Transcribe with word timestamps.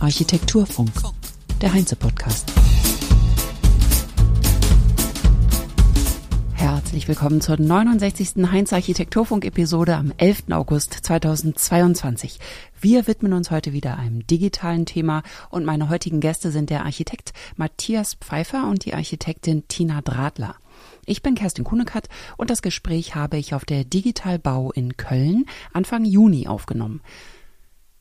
Architekturfunk, 0.00 0.90
der 1.60 1.74
Heinze-Podcast. 1.74 2.50
Herzlich 6.54 7.06
willkommen 7.06 7.42
zur 7.42 7.58
69. 7.60 8.50
Heinz 8.50 8.72
Architekturfunk-Episode 8.72 9.96
am 9.96 10.14
11. 10.16 10.44
August 10.52 10.94
2022. 10.94 12.38
Wir 12.80 13.06
widmen 13.06 13.34
uns 13.34 13.50
heute 13.50 13.74
wieder 13.74 13.98
einem 13.98 14.26
digitalen 14.26 14.86
Thema 14.86 15.22
und 15.50 15.66
meine 15.66 15.90
heutigen 15.90 16.20
Gäste 16.20 16.50
sind 16.50 16.70
der 16.70 16.86
Architekt 16.86 17.34
Matthias 17.56 18.14
Pfeiffer 18.14 18.66
und 18.66 18.86
die 18.86 18.94
Architektin 18.94 19.68
Tina 19.68 20.00
Dradler. 20.00 20.54
Ich 21.08 21.22
bin 21.22 21.34
Kerstin 21.34 21.64
Kunekat 21.64 22.10
und 22.36 22.50
das 22.50 22.60
Gespräch 22.60 23.14
habe 23.14 23.38
ich 23.38 23.54
auf 23.54 23.64
der 23.64 23.84
Digital 23.84 24.38
Bau 24.38 24.70
in 24.72 24.98
Köln 24.98 25.46
Anfang 25.72 26.04
Juni 26.04 26.46
aufgenommen. 26.46 27.00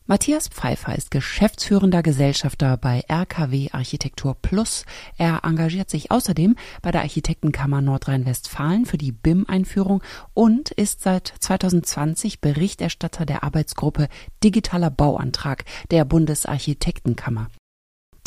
Matthias 0.07 0.49
Pfeiffer 0.49 0.93
ist 0.93 1.09
geschäftsführender 1.09 2.03
Gesellschafter 2.03 2.75
bei 2.75 3.05
RKW 3.07 3.69
Architektur 3.71 4.35
Plus. 4.35 4.85
Er 5.17 5.45
engagiert 5.45 5.89
sich 5.89 6.11
außerdem 6.11 6.57
bei 6.81 6.91
der 6.91 7.01
Architektenkammer 7.01 7.81
Nordrhein-Westfalen 7.81 8.85
für 8.85 8.97
die 8.97 9.13
BIM-Einführung 9.13 10.03
und 10.33 10.71
ist 10.71 11.01
seit 11.01 11.33
2020 11.39 12.41
Berichterstatter 12.41 13.25
der 13.25 13.45
Arbeitsgruppe 13.45 14.09
Digitaler 14.43 14.89
Bauantrag 14.89 15.63
der 15.91 16.03
Bundesarchitektenkammer. 16.03 17.47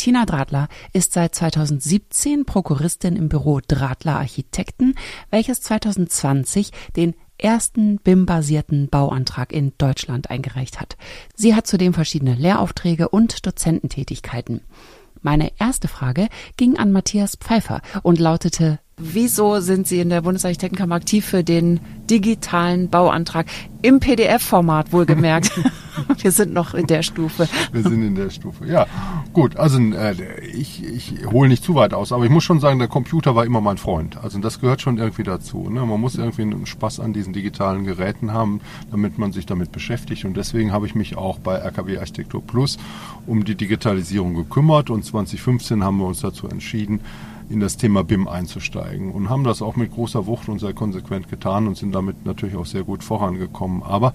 Tina 0.00 0.24
Dradler 0.24 0.68
ist 0.94 1.12
seit 1.12 1.34
2017 1.34 2.46
Prokuristin 2.46 3.16
im 3.16 3.28
Büro 3.28 3.60
Dradler 3.60 4.16
Architekten, 4.16 4.94
welches 5.28 5.60
2020 5.60 6.70
den 6.96 7.14
ersten 7.36 7.98
BIM-basierten 7.98 8.88
Bauantrag 8.88 9.52
in 9.52 9.74
Deutschland 9.76 10.30
eingereicht 10.30 10.80
hat. 10.80 10.96
Sie 11.34 11.54
hat 11.54 11.66
zudem 11.66 11.92
verschiedene 11.92 12.34
Lehraufträge 12.34 13.10
und 13.10 13.44
Dozententätigkeiten. 13.44 14.62
Meine 15.20 15.52
erste 15.58 15.86
Frage 15.86 16.28
ging 16.56 16.78
an 16.78 16.92
Matthias 16.92 17.36
Pfeiffer 17.36 17.82
und 18.02 18.18
lautete, 18.18 18.78
wieso 19.00 19.60
sind 19.60 19.86
Sie 19.86 20.00
in 20.00 20.10
der 20.10 20.22
Bundesarchitektenkammer 20.22 20.94
aktiv 20.94 21.24
für 21.24 21.42
den 21.42 21.80
digitalen 22.08 22.88
Bauantrag 22.88 23.46
im 23.82 24.00
PDF-Format 24.00 24.92
wohlgemerkt? 24.92 25.52
Wir 26.18 26.32
sind 26.32 26.52
noch 26.52 26.74
in 26.74 26.86
der 26.86 27.02
Stufe. 27.02 27.48
Wir 27.72 27.82
sind 27.82 28.02
in 28.02 28.14
der 28.14 28.30
Stufe, 28.30 28.66
ja. 28.66 28.86
Gut, 29.32 29.56
also 29.56 29.78
äh, 29.78 30.14
ich, 30.46 30.82
ich 30.84 31.26
hole 31.26 31.48
nicht 31.48 31.62
zu 31.62 31.74
weit 31.74 31.94
aus, 31.94 32.12
aber 32.12 32.24
ich 32.24 32.30
muss 32.30 32.44
schon 32.44 32.60
sagen, 32.60 32.78
der 32.78 32.88
Computer 32.88 33.34
war 33.34 33.44
immer 33.44 33.60
mein 33.60 33.76
Freund. 33.76 34.16
Also 34.22 34.38
das 34.38 34.60
gehört 34.60 34.80
schon 34.80 34.98
irgendwie 34.98 35.22
dazu. 35.22 35.68
Ne? 35.68 35.84
Man 35.84 36.00
muss 36.00 36.16
irgendwie 36.16 36.42
einen 36.42 36.66
Spaß 36.66 37.00
an 37.00 37.12
diesen 37.12 37.32
digitalen 37.32 37.84
Geräten 37.84 38.32
haben, 38.32 38.60
damit 38.90 39.18
man 39.18 39.32
sich 39.32 39.46
damit 39.46 39.72
beschäftigt. 39.72 40.24
Und 40.24 40.36
deswegen 40.36 40.72
habe 40.72 40.86
ich 40.86 40.94
mich 40.94 41.16
auch 41.16 41.38
bei 41.38 41.56
RKW 41.56 41.98
Architektur 41.98 42.42
Plus 42.42 42.78
um 43.26 43.44
die 43.44 43.54
Digitalisierung 43.54 44.34
gekümmert. 44.34 44.90
Und 44.90 45.04
2015 45.04 45.84
haben 45.84 45.98
wir 45.98 46.06
uns 46.06 46.20
dazu 46.20 46.48
entschieden, 46.48 47.00
in 47.50 47.60
das 47.60 47.76
Thema 47.76 48.04
BIM 48.04 48.28
einzusteigen 48.28 49.10
und 49.10 49.28
haben 49.28 49.44
das 49.44 49.60
auch 49.60 49.76
mit 49.76 49.92
großer 49.92 50.26
Wucht 50.26 50.48
und 50.48 50.60
sehr 50.60 50.72
konsequent 50.72 51.28
getan 51.28 51.66
und 51.66 51.76
sind 51.76 51.92
damit 51.92 52.24
natürlich 52.24 52.56
auch 52.56 52.64
sehr 52.64 52.84
gut 52.84 53.02
vorangekommen. 53.02 53.82
Aber 53.82 54.14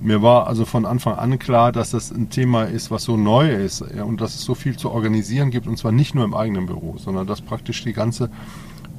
mir 0.00 0.20
war 0.20 0.48
also 0.48 0.64
von 0.64 0.84
Anfang 0.84 1.14
an 1.14 1.38
klar, 1.38 1.70
dass 1.70 1.92
das 1.92 2.10
ein 2.10 2.28
Thema 2.28 2.64
ist, 2.64 2.90
was 2.90 3.04
so 3.04 3.16
neu 3.16 3.50
ist 3.50 3.82
und 3.82 4.20
dass 4.20 4.34
es 4.34 4.42
so 4.42 4.56
viel 4.56 4.76
zu 4.76 4.90
organisieren 4.90 5.52
gibt 5.52 5.68
und 5.68 5.78
zwar 5.78 5.92
nicht 5.92 6.14
nur 6.14 6.24
im 6.24 6.34
eigenen 6.34 6.66
Büro, 6.66 6.96
sondern 6.98 7.26
dass 7.26 7.40
praktisch 7.40 7.84
die 7.84 7.92
ganze 7.92 8.28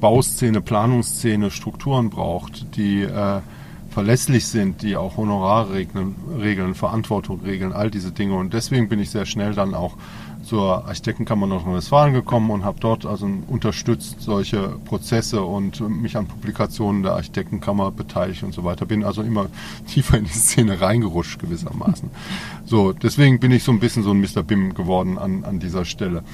Bauszene, 0.00 0.62
Planungsszene 0.62 1.50
Strukturen 1.50 2.08
braucht, 2.08 2.76
die 2.76 3.02
äh, 3.02 3.40
verlässlich 3.94 4.48
sind, 4.48 4.82
die 4.82 4.96
auch 4.96 5.16
Honorarregeln, 5.16 6.16
Regeln, 6.40 6.74
Verantwortung 6.74 7.40
regeln, 7.42 7.72
all 7.72 7.92
diese 7.92 8.10
Dinge. 8.10 8.34
Und 8.34 8.52
deswegen 8.52 8.88
bin 8.88 8.98
ich 8.98 9.10
sehr 9.10 9.24
schnell 9.24 9.54
dann 9.54 9.72
auch 9.72 9.96
zur 10.42 10.84
Architektenkammer 10.86 11.46
Nordrhein-Westfalen 11.46 12.12
gekommen 12.12 12.50
und 12.50 12.64
habe 12.64 12.78
dort 12.80 13.06
also 13.06 13.30
unterstützt 13.46 14.20
solche 14.20 14.76
Prozesse 14.84 15.42
und 15.42 15.80
mich 15.88 16.16
an 16.16 16.26
Publikationen 16.26 17.04
der 17.04 17.12
Architektenkammer 17.12 17.92
beteiligt 17.92 18.42
und 18.42 18.52
so 18.52 18.64
weiter. 18.64 18.84
Bin 18.84 19.04
also 19.04 19.22
immer 19.22 19.46
tiefer 19.86 20.18
in 20.18 20.24
die 20.24 20.30
Szene 20.30 20.80
reingerutscht 20.80 21.38
gewissermaßen. 21.38 22.10
So, 22.66 22.92
deswegen 22.92 23.38
bin 23.38 23.52
ich 23.52 23.62
so 23.62 23.70
ein 23.70 23.78
bisschen 23.78 24.02
so 24.02 24.10
ein 24.10 24.20
Mr. 24.20 24.42
BIM 24.42 24.74
geworden 24.74 25.18
an, 25.18 25.44
an 25.44 25.60
dieser 25.60 25.84
Stelle. 25.84 26.24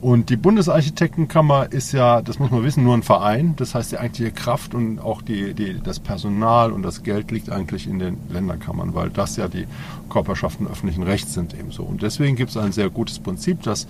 Und 0.00 0.30
die 0.30 0.36
Bundesarchitektenkammer 0.36 1.72
ist 1.72 1.92
ja, 1.92 2.22
das 2.22 2.38
muss 2.38 2.50
man 2.50 2.62
wissen, 2.62 2.82
nur 2.84 2.94
ein 2.94 3.02
Verein. 3.02 3.54
Das 3.56 3.74
heißt, 3.74 3.92
die 3.92 3.98
eigentliche 3.98 4.32
Kraft 4.32 4.74
und 4.74 4.98
auch 4.98 5.20
die, 5.20 5.52
die, 5.52 5.78
das 5.78 6.00
Personal 6.00 6.72
und 6.72 6.82
das 6.82 7.02
Geld 7.02 7.30
liegt 7.30 7.50
eigentlich 7.50 7.86
in 7.86 7.98
den 7.98 8.16
Länderkammern, 8.30 8.94
weil 8.94 9.10
das 9.10 9.36
ja 9.36 9.46
die 9.46 9.66
Körperschaften 10.08 10.66
öffentlichen 10.66 11.02
Rechts 11.02 11.34
sind 11.34 11.52
ebenso. 11.52 11.82
Und 11.82 12.00
deswegen 12.00 12.34
gibt 12.34 12.50
es 12.50 12.56
ein 12.56 12.72
sehr 12.72 12.88
gutes 12.88 13.18
Prinzip, 13.18 13.62
das 13.62 13.86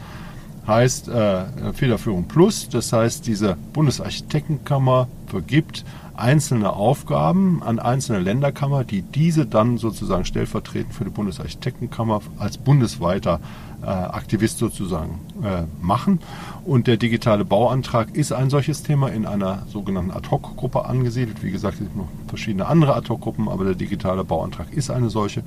heißt 0.67 1.09
äh, 1.09 1.73
Federführung 1.75 2.25
Plus. 2.25 2.69
Das 2.69 2.93
heißt, 2.93 3.27
diese 3.29 3.57
Bundesarchitektenkammer 3.73 5.07
vergibt 5.27 5.85
einzelne 6.17 6.73
Aufgaben 6.73 7.63
an 7.63 7.79
einzelne 7.79 8.19
Länderkammer, 8.19 8.85
die 8.85 9.03
diese 9.03 9.47
dann 9.47 9.79
sozusagen 9.79 10.25
stellvertretend 10.25 10.93
für 10.93 11.05
die 11.05 11.11
Bundesarchitektenkammer 11.11 12.21
als 12.39 12.59
bundesweiter 12.59 13.41
Aktivist 13.87 14.59
sozusagen 14.59 15.21
äh, 15.43 15.63
machen. 15.81 16.21
Und 16.65 16.87
der 16.87 16.97
digitale 16.97 17.45
Bauantrag 17.45 18.15
ist 18.15 18.33
ein 18.33 18.51
solches 18.51 18.83
Thema 18.83 19.09
in 19.09 19.27
einer 19.27 19.63
sogenannten 19.69 20.11
Ad-Hoc-Gruppe 20.11 20.85
angesiedelt. 20.85 21.43
Wie 21.43 21.51
gesagt, 21.51 21.75
es 21.75 21.81
gibt 21.81 21.97
noch 21.97 22.09
verschiedene 22.29 22.67
andere 22.67 22.95
Ad-Hoc-Gruppen, 22.95 23.49
aber 23.49 23.65
der 23.65 23.75
digitale 23.75 24.25
Bauantrag 24.25 24.73
ist 24.73 24.91
eine 24.91 25.11
solche. 25.11 25.43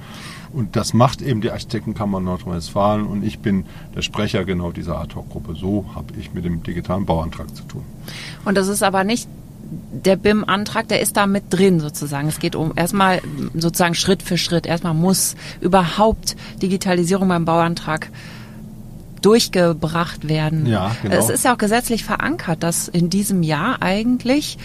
Und 0.52 0.76
das 0.76 0.94
macht 0.94 1.22
eben 1.22 1.42
die 1.42 1.52
Architektenkammer 1.52 2.20
Nordrhein-Westfalen 2.20 3.06
und 3.06 3.24
ich 3.24 3.40
bin 3.40 3.66
der 3.96 4.02
Sprecher 4.02 4.46
genau 4.46 4.72
dieser 4.72 5.00
Ad-Hoc-Gruppe. 5.00 5.56
So 5.56 5.86
habe 5.96 6.14
ich 6.20 6.34
mit 6.34 6.46
dem 6.46 6.64
digitalen 6.64 7.06
Bauantrag 7.06 7.56
zu 7.56 7.64
tun. 7.64 7.84
Und 8.46 8.58
das 8.58 8.68
ist 8.68 8.84
aber 8.84 9.04
nicht 9.04 9.28
der 9.92 10.16
BIM-Antrag, 10.16 10.88
der 10.88 11.02
ist 11.02 11.18
da 11.18 11.28
mit 11.28 11.46
drin 11.50 11.80
sozusagen. 11.80 12.28
Es 12.28 12.40
geht 12.40 12.56
um 12.56 12.74
erstmal 12.76 13.22
sozusagen 13.54 13.96
Schritt 13.96 14.24
für 14.24 14.38
Schritt. 14.38 14.66
Erstmal 14.66 14.94
muss 14.94 15.36
überhaupt 15.62 16.36
Digitalisierung 16.62 17.28
beim 17.28 17.46
Bauantrag 17.46 18.10
durchgebracht 19.22 20.28
werden. 20.28 20.66
Ja, 20.66 20.92
genau. 21.02 21.16
Es 21.16 21.30
ist 21.30 21.46
ja 21.46 21.54
auch 21.54 21.58
gesetzlich 21.58 22.04
verankert, 22.04 22.62
dass 22.62 22.88
in 22.88 23.10
diesem 23.10 23.42
Jahr 23.42 23.82
eigentlich 23.82 24.58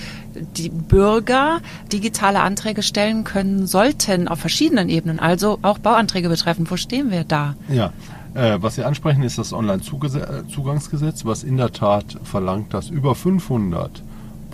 die 0.56 0.69
Bürger 0.69 1.60
digitale 1.92 2.40
Anträge 2.40 2.82
stellen 2.82 3.25
können 3.25 3.66
sollten 3.66 4.28
auf 4.28 4.40
verschiedenen 4.40 4.88
Ebenen, 4.88 5.20
also 5.20 5.58
auch 5.62 5.78
Bauanträge 5.78 6.28
betreffend. 6.28 6.70
Wo 6.70 6.76
stehen 6.76 7.10
wir 7.10 7.25
da? 7.25 7.54
Ja, 7.69 7.92
äh, 8.34 8.58
was 8.60 8.75
Sie 8.75 8.84
ansprechen, 8.84 9.22
ist 9.22 9.38
das 9.38 9.52
Online-Zugangsgesetz, 9.52 11.25
was 11.25 11.44
in 11.44 11.56
der 11.56 11.72
Tat 11.72 12.19
verlangt, 12.25 12.75
dass 12.75 12.88
über 12.90 13.14
500 13.14 14.02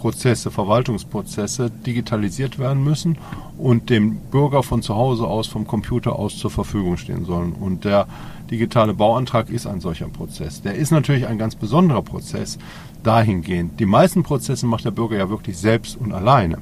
Prozesse, 0.05 0.51
Verwaltungsprozesse 0.51 1.71
digitalisiert 1.71 2.59
werden 2.59 2.85
müssen 2.85 3.17
und 3.57 3.89
dem 3.89 4.17
Bürger 4.17 4.63
von 4.63 4.83
zu 4.83 4.95
Hause 4.97 5.27
aus, 5.27 5.47
vom 5.47 5.67
Computer 5.67 6.19
aus 6.19 6.37
zur 6.37 6.51
Verfügung 6.51 6.99
stehen 6.99 7.25
sollen. 7.25 7.53
Und 7.53 7.87
der 7.87 8.07
digitale 8.51 8.93
Bauantrag 8.93 9.49
ist 9.49 9.67
ein 9.67 9.81
solcher 9.81 10.09
Prozess. 10.09 10.61
Der 10.61 10.75
ist 10.75 10.91
natürlich 10.91 11.27
ein 11.27 11.39
ganz 11.39 11.57
besonderer 11.57 12.03
Prozess 12.03 12.59
dahingehend. 13.03 13.81
Die 13.81 13.87
meisten 13.87 14.25
Prozesse 14.25 14.67
macht 14.67 14.85
der 14.85 14.91
Bürger 14.91 15.17
ja 15.17 15.31
wirklich 15.31 15.57
selbst 15.57 15.97
und 15.97 16.13
alleine. 16.13 16.59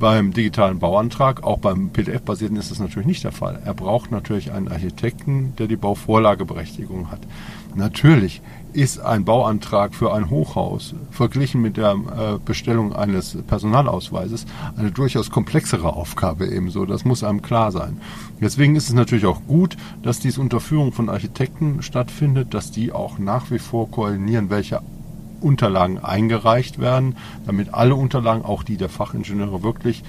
Beim 0.00 0.32
digitalen 0.32 0.80
Bauantrag, 0.80 1.44
auch 1.44 1.58
beim 1.58 1.90
PDF-basierten, 1.90 2.56
ist 2.56 2.72
das 2.72 2.80
natürlich 2.80 3.06
nicht 3.06 3.22
der 3.22 3.30
Fall. 3.30 3.62
Er 3.64 3.74
braucht 3.74 4.10
natürlich 4.10 4.50
einen 4.50 4.66
Architekten, 4.66 5.54
der 5.58 5.68
die 5.68 5.76
Bauvorlageberechtigung 5.76 7.12
hat. 7.12 7.20
Natürlich 7.74 8.42
ist 8.72 9.00
ein 9.00 9.24
Bauantrag 9.24 9.94
für 9.94 10.12
ein 10.12 10.30
Hochhaus 10.30 10.94
verglichen 11.10 11.62
mit 11.62 11.76
der 11.76 11.92
äh, 11.92 12.38
Bestellung 12.44 12.92
eines 12.94 13.36
Personalausweises 13.46 14.46
eine 14.76 14.90
durchaus 14.90 15.30
komplexere 15.30 15.94
Aufgabe 15.94 16.46
ebenso. 16.46 16.84
Das 16.84 17.04
muss 17.04 17.24
einem 17.24 17.42
klar 17.42 17.72
sein. 17.72 18.00
Deswegen 18.40 18.76
ist 18.76 18.88
es 18.88 18.94
natürlich 18.94 19.26
auch 19.26 19.42
gut, 19.46 19.76
dass 20.02 20.20
dies 20.20 20.38
unter 20.38 20.60
Führung 20.60 20.92
von 20.92 21.08
Architekten 21.08 21.82
stattfindet, 21.82 22.52
dass 22.54 22.70
die 22.70 22.92
auch 22.92 23.18
nach 23.18 23.50
wie 23.50 23.58
vor 23.58 23.90
koordinieren, 23.90 24.50
welche 24.50 24.80
Unterlagen 25.40 25.98
eingereicht 25.98 26.78
werden, 26.78 27.16
damit 27.46 27.72
alle 27.72 27.94
Unterlagen, 27.94 28.44
auch 28.44 28.62
die 28.62 28.76
der 28.76 28.88
Fachingenieure, 28.88 29.62
wirklich 29.62 30.02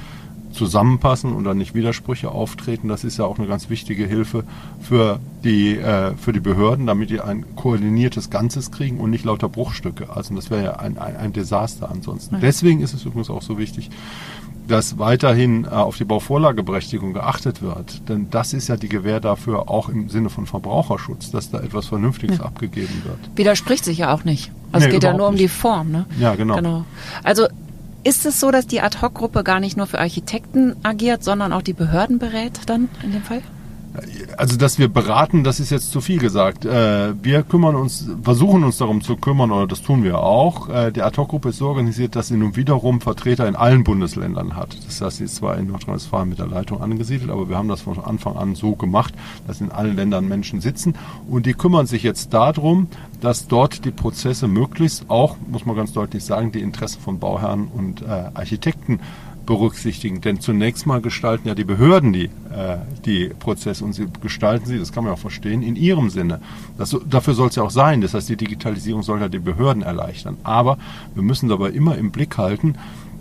zusammenpassen 0.51 1.34
und 1.34 1.44
dann 1.44 1.57
nicht 1.57 1.75
Widersprüche 1.75 2.31
auftreten. 2.31 2.88
Das 2.88 3.04
ist 3.04 3.18
ja 3.18 3.25
auch 3.25 3.38
eine 3.38 3.48
ganz 3.48 3.69
wichtige 3.69 4.06
Hilfe 4.06 4.44
für 4.81 5.19
die, 5.44 5.78
äh, 5.78 6.16
für 6.16 6.34
die 6.34 6.40
Behörden, 6.40 6.86
damit 6.88 7.10
die 7.10 7.22
ein 7.22 7.56
koordiniertes 7.56 8.30
Ganzes 8.30 8.72
kriegen 8.72 9.00
und 9.00 9.10
nicht 9.10 9.25
lauter 9.25 9.50
Bruchstücke. 9.50 10.10
Also 10.10 10.36
das 10.36 10.50
wäre 10.50 10.63
ja 10.63 10.72
ein, 10.78 10.98
ein, 10.98 11.16
ein 11.16 11.34
Desaster 11.34 11.90
ansonsten. 11.90 12.36
Ja. 12.36 12.42
Deswegen 12.42 12.81
ist 12.81 12.94
es 12.94 13.06
übrigens 13.06 13.30
auch 13.30 13.42
so 13.42 13.57
wichtig, 13.57 13.90
dass 14.69 15.00
weiterhin 15.00 15.66
äh, 15.66 15.69
auf 15.69 15.98
die 15.98 16.06
Bauvorlageberechtigung 16.06 17.13
geachtet 17.13 17.62
wird. 17.62 18.07
Denn 18.07 18.30
das 18.30 18.54
ist 18.54 18.68
ja 18.68 18.78
die 18.78 18.90
Gewähr 18.90 19.19
dafür, 19.19 19.69
auch 19.69 19.90
im 19.90 20.10
Sinne 20.10 20.30
von 20.30 20.45
Verbraucherschutz, 20.45 21.31
dass 21.31 21.52
da 21.52 21.60
etwas 21.60 21.88
Vernünftiges 21.88 22.38
ja. 22.38 22.45
abgegeben 22.45 23.04
wird. 23.04 23.18
Widerspricht 23.36 23.84
sich 23.84 24.00
ja 24.00 24.13
auch 24.13 24.24
nicht. 24.24 24.52
Also 24.72 24.86
nee, 24.86 24.90
es 24.90 24.94
geht 24.94 25.04
ja 25.04 25.13
nur 25.18 25.28
um 25.28 25.34
nicht. 25.34 25.44
die 25.44 25.48
Form. 25.48 25.92
Ne? 25.92 26.06
Ja, 26.19 26.36
genau. 26.36 26.56
genau. 26.56 26.86
Also 27.24 27.48
ist 28.04 28.25
es 28.25 28.40
so, 28.40 28.51
dass 28.51 28.68
die 28.68 28.81
Ad-Hoc-Gruppe 28.81 29.44
gar 29.44 29.60
nicht 29.60 29.78
nur 29.78 29.88
für 29.88 30.00
Architekten 30.00 30.75
agiert, 30.84 31.24
sondern 31.24 31.54
auch 31.54 31.62
die 31.62 31.74
Behörden 31.74 32.19
berät 32.19 32.60
dann 32.68 32.90
in 33.04 33.12
dem 33.12 33.24
Fall? 33.24 33.42
Also, 34.38 34.56
dass 34.58 34.78
wir 34.78 34.88
beraten, 34.88 35.44
das 35.44 35.60
ist 35.60 35.72
jetzt 35.72 35.92
zu 35.92 36.00
viel 36.00 36.20
gesagt. 36.20 36.64
Äh, 36.64 37.14
wir 37.22 37.44
kümmern 37.44 37.76
uns, 37.76 38.08
versuchen 38.22 38.64
uns 38.64 38.78
darum 38.78 39.02
zu 39.02 39.18
kümmern, 39.18 39.52
oder 39.52 39.68
das 39.68 39.82
tun 39.82 40.04
wir 40.04 40.20
auch. 40.20 40.70
Äh, 40.70 40.92
die 40.92 41.02
Ad-Hoc-Gruppe 41.02 41.50
ist 41.50 41.58
so 41.58 41.68
organisiert, 41.68 42.16
dass 42.16 42.28
sie 42.28 42.38
nun 42.38 42.56
wiederum 42.56 43.02
Vertreter 43.02 43.48
in 43.48 43.56
allen 43.56 43.84
Bundesländern 43.84 44.56
hat. 44.56 44.78
Das 44.86 45.02
heißt, 45.02 45.18
sie 45.18 45.24
ist 45.26 45.38
zwar 45.38 45.58
in 45.58 45.68
Nordrhein-Westfalen 45.68 46.30
mit 46.30 46.40
der 46.40 46.48
Leitung 46.48 46.82
angesiedelt, 46.82 47.32
aber 47.32 47.50
wir 47.50 47.58
haben 47.58 47.68
das 47.68 47.82
von 47.82 48.00
Anfang 48.00 48.38
an 48.38 48.56
so 48.56 48.76
gemacht, 48.76 49.14
dass 49.48 49.60
in 49.60 49.72
allen 49.72 49.96
Ländern 49.96 50.28
Menschen 50.28 50.62
sitzen. 50.62 50.94
Und 51.28 51.46
die 51.46 51.54
kümmern 51.54 51.88
sich 51.88 52.04
jetzt 52.04 52.34
darum, 52.34 52.88
dass 53.22 53.48
dort 53.48 53.84
die 53.86 53.92
Prozesse 53.92 54.48
möglichst 54.48 55.10
auch, 55.10 55.36
muss 55.48 55.66
man 55.66 55.76
ganz 55.76 55.94
deutlich 55.94 56.24
sagen, 56.24 56.52
die 56.52 56.62
Interessen 56.62 57.02
von 57.02 57.20
Bauherren 57.20 57.68
und 57.68 58.02
äh, 58.02 58.06
Architekten 58.34 59.00
berücksichtigen. 59.50 60.22
Denn 60.22 60.40
zunächst 60.40 60.86
mal 60.86 61.01
gestalten 61.01 61.48
ja 61.48 61.56
die 61.56 61.63
Behörden 61.63 62.13
die, 62.13 62.25
äh, 62.25 62.78
die 63.04 63.30
Prozesse 63.30 63.84
und 63.84 63.94
sie 63.94 64.06
gestalten 64.22 64.68
sie, 64.68 64.78
das 64.78 64.94
kann 64.94 65.04
man 65.04 65.12
auch 65.12 65.19
verstehen, 65.19 65.63
in 65.63 65.75
ihrem 65.75 66.12
Sinne. 66.12 66.40
Das, 66.78 66.96
dafür 67.10 67.34
soll 67.34 67.50
es 67.50 67.56
ja 67.56 67.63
auch 67.63 67.72
sein. 67.72 68.01
Das 68.01 68.13
heißt, 68.13 68.30
die 68.30 68.38
Digitalisierung 68.38 69.01
soll 69.01 69.19
ja 69.19 69.28
die 69.28 69.40
Behörden 69.40 69.81
erleichtern. 69.81 70.38
Aber 70.44 70.78
wir 71.16 71.24
müssen 71.24 71.50
dabei 71.50 71.72
immer 71.72 71.98
im 71.98 72.12
Blick 72.12 72.38
halten, 72.38 72.75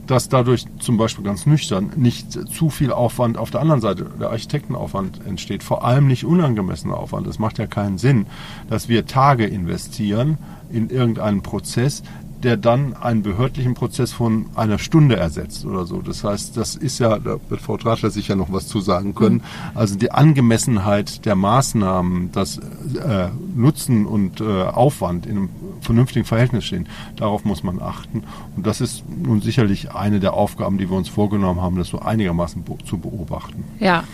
dass 0.06 0.28
dadurch 0.28 0.66
zum 0.80 0.98
Beispiel 0.98 1.24
ganz 1.24 1.46
nüchtern 1.46 1.92
nicht 1.96 2.32
zu 2.32 2.68
viel 2.68 2.92
Aufwand 2.92 3.38
auf 3.38 3.50
der 3.50 3.60
anderen 3.60 3.80
Seite, 3.80 4.06
der 4.20 4.30
Architektenaufwand 4.30 5.26
entsteht, 5.26 5.62
vor 5.62 5.82
allem 5.82 6.08
nicht 6.08 6.24
unangemessener 6.24 6.96
Aufwand. 6.98 7.26
Es 7.26 7.38
macht 7.38 7.58
ja 7.58 7.66
keinen 7.66 7.96
Sinn, 7.96 8.26
dass 8.68 8.88
wir 8.90 9.06
Tage 9.06 9.46
investieren 9.46 10.36
in 10.70 10.90
irgendeinen 10.90 11.42
Prozess, 11.42 12.02
der 12.42 12.56
dann 12.56 12.94
einen 12.94 13.22
behördlichen 13.22 13.74
Prozess 13.74 14.12
von 14.12 14.46
einer 14.54 14.78
Stunde 14.78 15.16
ersetzt 15.16 15.64
oder 15.64 15.86
so. 15.86 16.00
Das 16.02 16.22
heißt, 16.22 16.56
das 16.56 16.76
ist 16.76 16.98
ja, 16.98 17.18
da 17.18 17.38
wird 17.48 17.60
Frau 17.60 17.76
Tratschler 17.76 18.10
sicher 18.10 18.36
noch 18.36 18.52
was 18.52 18.68
zu 18.68 18.80
sagen 18.80 19.14
können, 19.14 19.36
mhm. 19.36 19.76
also 19.76 19.96
die 19.96 20.12
Angemessenheit 20.12 21.24
der 21.26 21.34
Maßnahmen, 21.34 22.30
das 22.32 22.58
äh, 22.58 23.28
Nutzen 23.54 24.06
und 24.06 24.40
äh, 24.40 24.44
Aufwand 24.62 25.26
in 25.26 25.36
einem 25.36 25.48
vernünftigen 25.80 26.24
Verhältnis 26.24 26.64
stehen, 26.64 26.88
darauf 27.16 27.44
muss 27.44 27.62
man 27.62 27.80
achten. 27.80 28.24
Und 28.56 28.66
das 28.66 28.80
ist 28.80 29.04
nun 29.08 29.40
sicherlich 29.40 29.92
eine 29.92 30.20
der 30.20 30.34
Aufgaben, 30.34 30.78
die 30.78 30.90
wir 30.90 30.96
uns 30.96 31.08
vorgenommen 31.08 31.60
haben, 31.60 31.76
das 31.76 31.88
so 31.88 31.98
einigermaßen 32.00 32.64
zu 32.84 32.98
beobachten. 32.98 33.64
Ja. 33.78 34.04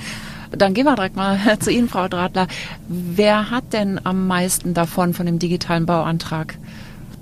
Dann 0.51 0.73
gehen 0.73 0.85
wir 0.85 0.95
direkt 0.95 1.17
mal 1.17 1.39
zu 1.59 1.71
Ihnen, 1.71 1.89
Frau 1.89 2.07
Dradler. 2.09 2.47
Wer 2.89 3.51
hat 3.51 3.73
denn 3.73 4.01
am 4.05 4.27
meisten 4.27 4.73
davon 4.73 5.13
von 5.13 5.27
dem 5.27 5.39
digitalen 5.39 5.85
Bauantrag? 5.85 6.59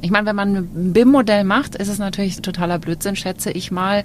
Ich 0.02 0.10
meine, 0.10 0.26
wenn 0.26 0.37
man 0.37 0.56
ein 0.56 0.93
BIM-Modell 0.93 1.44
macht, 1.44 1.76
ist 1.76 1.88
es 1.88 1.99
natürlich 1.99 2.43
totaler 2.43 2.78
Blödsinn, 2.78 3.16
schätze 3.16 3.52
ich 3.52 3.70
mal, 3.70 4.02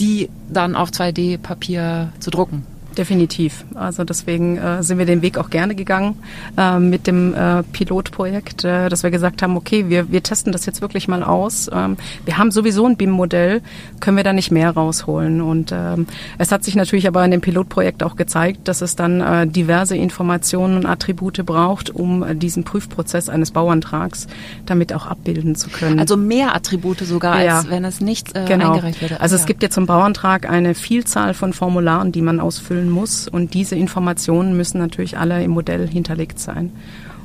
die 0.00 0.28
dann 0.48 0.74
auf 0.74 0.90
2D-Papier 0.90 2.12
zu 2.18 2.30
drucken. 2.30 2.66
Definitiv. 2.96 3.64
Also 3.74 4.04
deswegen 4.04 4.56
äh, 4.56 4.82
sind 4.82 4.98
wir 4.98 5.06
den 5.06 5.22
Weg 5.22 5.38
auch 5.38 5.50
gerne 5.50 5.74
gegangen 5.74 6.16
äh, 6.56 6.78
mit 6.78 7.06
dem 7.06 7.34
äh, 7.34 7.62
Pilotprojekt, 7.62 8.64
äh, 8.64 8.88
dass 8.88 9.02
wir 9.02 9.10
gesagt 9.10 9.42
haben, 9.42 9.56
okay, 9.56 9.88
wir, 9.88 10.10
wir 10.10 10.22
testen 10.22 10.52
das 10.52 10.66
jetzt 10.66 10.80
wirklich 10.80 11.06
mal 11.06 11.22
aus. 11.22 11.70
Ähm, 11.72 11.96
wir 12.24 12.36
haben 12.36 12.50
sowieso 12.50 12.86
ein 12.86 12.96
BIM-Modell, 12.96 13.62
können 14.00 14.16
wir 14.16 14.24
da 14.24 14.32
nicht 14.32 14.50
mehr 14.50 14.70
rausholen. 14.70 15.40
Und 15.40 15.72
ähm, 15.72 16.06
es 16.38 16.50
hat 16.50 16.64
sich 16.64 16.74
natürlich 16.74 17.06
aber 17.06 17.24
in 17.24 17.30
dem 17.30 17.40
Pilotprojekt 17.40 18.02
auch 18.02 18.16
gezeigt, 18.16 18.66
dass 18.66 18.82
es 18.82 18.96
dann 18.96 19.20
äh, 19.20 19.46
diverse 19.46 19.96
Informationen 19.96 20.76
und 20.76 20.86
Attribute 20.86 21.46
braucht, 21.46 21.90
um 21.90 22.22
äh, 22.22 22.34
diesen 22.34 22.64
Prüfprozess 22.64 23.28
eines 23.28 23.52
Bauantrags 23.52 24.26
damit 24.66 24.92
auch 24.92 25.06
abbilden 25.06 25.54
zu 25.54 25.70
können. 25.70 26.00
Also 26.00 26.16
mehr 26.16 26.54
Attribute 26.54 27.00
sogar, 27.00 27.42
ja. 27.42 27.58
als 27.58 27.70
wenn 27.70 27.84
es 27.84 28.00
nicht 28.00 28.36
äh, 28.36 28.44
genau. 28.46 28.72
eingereicht 28.72 29.00
würde. 29.00 29.20
Also 29.20 29.36
ja. 29.36 29.40
es 29.40 29.46
gibt 29.46 29.62
jetzt 29.62 29.74
zum 29.74 29.86
Bauantrag 29.86 30.48
eine 30.48 30.74
Vielzahl 30.74 31.34
von 31.34 31.52
Formularen, 31.52 32.12
die 32.12 32.22
man 32.22 32.40
ausfüllen 32.40 32.89
muss. 32.90 33.28
Und 33.28 33.54
diese 33.54 33.76
Informationen 33.76 34.56
müssen 34.56 34.78
natürlich 34.78 35.18
alle 35.18 35.42
im 35.42 35.52
Modell 35.52 35.88
hinterlegt 35.88 36.38
sein. 36.38 36.72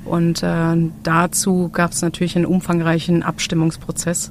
Und 0.06 0.44
äh, 0.44 0.76
dazu 1.04 1.70
gab 1.70 1.92
es 1.92 2.02
natürlich 2.02 2.36
einen 2.36 2.46
umfangreichen 2.46 3.24
Abstimmungsprozess, 3.24 4.30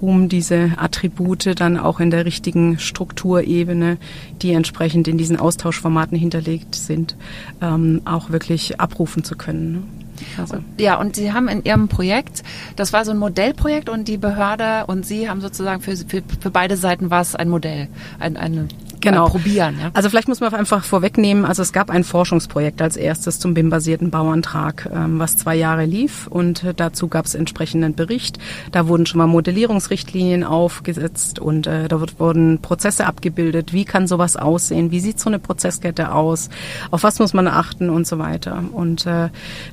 um 0.00 0.28
diese 0.28 0.72
Attribute 0.78 1.58
dann 1.60 1.78
auch 1.78 2.00
in 2.00 2.10
der 2.10 2.24
richtigen 2.24 2.80
Strukturebene, 2.80 3.98
die 4.42 4.52
entsprechend 4.52 5.06
in 5.06 5.16
diesen 5.16 5.38
Austauschformaten 5.38 6.18
hinterlegt 6.18 6.74
sind, 6.74 7.16
ähm, 7.60 8.02
auch 8.04 8.30
wirklich 8.30 8.80
abrufen 8.80 9.22
zu 9.22 9.36
können. 9.36 9.88
Also. 10.36 10.58
Ja, 10.78 11.00
und 11.00 11.16
Sie 11.16 11.32
haben 11.32 11.48
in 11.48 11.64
Ihrem 11.64 11.88
Projekt, 11.88 12.42
das 12.76 12.92
war 12.92 13.04
so 13.04 13.12
ein 13.12 13.18
Modellprojekt 13.18 13.88
und 13.88 14.08
die 14.08 14.18
Behörde 14.18 14.86
und 14.86 15.06
Sie 15.06 15.28
haben 15.28 15.40
sozusagen 15.40 15.80
für, 15.82 15.96
für, 15.96 16.22
für 16.40 16.50
beide 16.50 16.76
Seiten 16.76 17.10
war 17.10 17.20
es 17.20 17.34
ein 17.34 17.48
Modell, 17.48 17.88
ein, 18.18 18.36
eine 18.36 18.68
genau. 19.02 19.28
probieren. 19.28 19.76
Ja? 19.80 19.90
Also 19.94 20.08
vielleicht 20.08 20.28
muss 20.28 20.40
man 20.40 20.52
einfach 20.54 20.84
vorwegnehmen, 20.84 21.44
also 21.44 21.62
es 21.62 21.72
gab 21.72 21.90
ein 21.90 22.04
Forschungsprojekt 22.04 22.80
als 22.82 22.96
erstes 22.96 23.38
zum 23.38 23.54
BIM-basierten 23.54 24.10
Bauantrag, 24.10 24.88
ähm, 24.92 25.18
was 25.18 25.36
zwei 25.36 25.54
Jahre 25.56 25.84
lief 25.84 26.26
und 26.26 26.64
äh, 26.64 26.74
dazu 26.74 27.08
gab 27.08 27.26
es 27.26 27.34
entsprechenden 27.34 27.94
Bericht. 27.94 28.38
Da 28.70 28.88
wurden 28.88 29.06
schon 29.06 29.18
mal 29.18 29.26
Modellierungsrichtlinien 29.26 30.44
aufgesetzt 30.44 31.38
und 31.38 31.66
äh, 31.66 31.88
da 31.88 32.00
wurden 32.18 32.60
Prozesse 32.60 33.06
abgebildet. 33.06 33.72
Wie 33.72 33.84
kann 33.84 34.06
sowas 34.06 34.36
aussehen? 34.36 34.90
Wie 34.90 35.00
sieht 35.00 35.20
so 35.20 35.28
eine 35.28 35.38
Prozesskette 35.38 36.12
aus? 36.12 36.48
Auf 36.90 37.02
was 37.02 37.18
muss 37.18 37.34
man 37.34 37.48
achten 37.48 37.90
und 37.90 38.06
so 38.06 38.18
weiter? 38.18 38.62
Und 38.72 39.06
äh, 39.06 39.28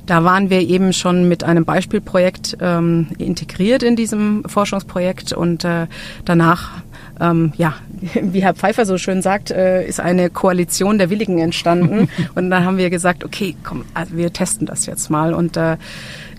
da 0.06 0.24
waren 0.24 0.50
wir 0.50 0.60
eben 0.60 0.92
schon 0.92 1.28
mit 1.28 1.44
einem 1.44 1.64
Beispielprojekt 1.64 2.58
ähm, 2.60 3.08
integriert 3.18 3.82
in 3.82 3.96
diesem 3.96 4.44
Forschungsprojekt 4.46 5.32
und 5.32 5.64
äh, 5.64 5.86
danach 6.24 6.82
ähm, 7.20 7.52
ja, 7.56 7.74
wie 8.22 8.42
Herr 8.42 8.54
Pfeiffer 8.54 8.86
so 8.86 8.98
schön 8.98 9.22
sagt, 9.22 9.50
äh, 9.50 9.86
ist 9.86 10.00
eine 10.00 10.30
Koalition 10.30 10.98
der 10.98 11.10
Willigen 11.10 11.38
entstanden. 11.38 12.08
und 12.34 12.50
dann 12.50 12.64
haben 12.64 12.78
wir 12.78 12.90
gesagt, 12.90 13.24
okay, 13.24 13.54
komm, 13.62 13.84
also 13.94 14.16
wir 14.16 14.32
testen 14.32 14.66
das 14.66 14.86
jetzt 14.86 15.10
mal. 15.10 15.34
Und 15.34 15.56
äh, 15.56 15.76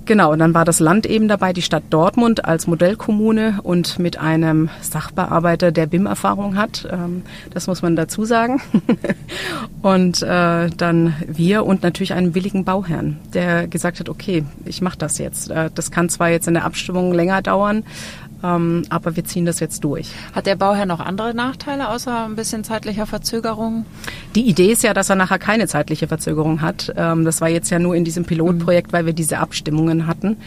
Genau, 0.05 0.31
und 0.31 0.39
dann 0.39 0.53
war 0.53 0.65
das 0.65 0.79
Land 0.79 1.05
eben 1.05 1.27
dabei, 1.27 1.53
die 1.53 1.61
Stadt 1.61 1.83
Dortmund 1.91 2.43
als 2.43 2.65
Modellkommune 2.65 3.59
und 3.61 3.99
mit 3.99 4.17
einem 4.17 4.69
Sachbearbeiter, 4.81 5.71
der 5.71 5.85
BIM-Erfahrung 5.85 6.57
hat. 6.57 6.87
Ähm, 6.91 7.21
das 7.53 7.67
muss 7.67 7.81
man 7.81 7.95
dazu 7.95 8.25
sagen. 8.25 8.61
und 9.81 10.23
äh, 10.23 10.69
dann 10.69 11.13
wir 11.27 11.65
und 11.65 11.83
natürlich 11.83 12.13
einen 12.13 12.33
willigen 12.33 12.65
Bauherrn, 12.65 13.19
der 13.33 13.67
gesagt 13.67 13.99
hat, 13.99 14.09
okay, 14.09 14.43
ich 14.65 14.81
mache 14.81 14.97
das 14.97 15.19
jetzt. 15.19 15.51
Äh, 15.51 15.69
das 15.73 15.91
kann 15.91 16.09
zwar 16.09 16.29
jetzt 16.29 16.47
in 16.47 16.55
der 16.55 16.65
Abstimmung 16.65 17.13
länger 17.13 17.41
dauern, 17.43 17.83
ähm, 18.43 18.83
aber 18.89 19.15
wir 19.15 19.23
ziehen 19.23 19.45
das 19.45 19.59
jetzt 19.59 19.83
durch. 19.83 20.09
Hat 20.33 20.45
der 20.45 20.55
Bauherr 20.55 20.85
noch 20.85 20.99
andere 20.99 21.33
Nachteile 21.33 21.89
außer 21.89 22.25
ein 22.25 22.35
bisschen 22.35 22.63
zeitlicher 22.63 23.05
Verzögerung? 23.05 23.85
Die 24.35 24.47
Idee 24.47 24.71
ist 24.71 24.83
ja, 24.83 24.93
dass 24.93 25.09
er 25.09 25.15
nachher 25.15 25.39
keine 25.39 25.67
zeitliche 25.67 26.07
Verzögerung 26.07 26.61
hat. 26.61 26.91
Ähm, 26.95 27.25
das 27.25 27.41
war 27.41 27.49
jetzt 27.49 27.69
ja 27.69 27.79
nur 27.79 27.95
in 27.95 28.05
diesem 28.05 28.25
Pilotprojekt, 28.25 28.91
mhm. 28.91 28.93
weil 28.93 29.05
wir 29.05 29.13
diese 29.13 29.39
Abstimmungen 29.39 30.07
hatten. 30.07 30.37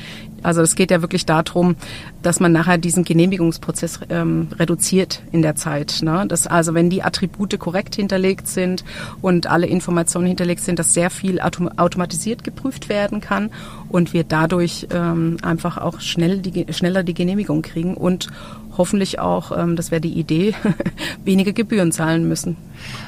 Also 0.43 0.61
es 0.61 0.75
geht 0.75 0.91
ja 0.91 1.01
wirklich 1.01 1.25
darum, 1.25 1.77
dass 2.25 2.41
man 2.41 2.53
nachher 2.53 2.79
diesen 2.79 3.05
Genehmigungsprozess 3.05 4.01
ähm, 4.09 4.49
reduziert 4.59 5.23
in 5.31 5.43
der 5.43 5.57
Zeit. 5.57 6.01
Ne? 6.03 6.27
Dass 6.27 6.47
also 6.47 6.75
wenn 6.75 6.91
die 6.91 7.03
Attribute 7.03 7.59
korrekt 7.59 7.95
hinterlegt 7.95 8.49
sind 8.49 8.85
und 9.21 9.47
alle 9.47 9.67
Informationen 9.67 10.27
hinterlegt 10.27 10.63
sind, 10.63 10.79
dass 10.79 10.95
sehr 10.95 11.11
viel 11.11 11.41
autom 11.41 11.69
automatisiert 11.77 12.45
geprüft 12.45 12.89
werden 12.89 13.21
kann 13.21 13.51
und 13.89 14.13
wir 14.13 14.25
dadurch 14.25 14.89
ähm, 14.91 15.37
einfach 15.43 15.79
auch 15.79 16.01
schnell 16.01 16.39
die, 16.39 16.73
schneller 16.73 17.03
die 17.03 17.15
Genehmigung 17.15 17.63
kriegen 17.63 17.95
und 17.95 18.29
hoffentlich 18.77 19.19
auch, 19.19 19.57
ähm, 19.57 19.77
das 19.77 19.91
wäre 19.91 20.01
die 20.01 20.13
Idee, 20.15 20.55
weniger 21.25 21.53
Gebühren 21.53 21.93
zahlen 21.93 22.29
müssen. 22.29 22.57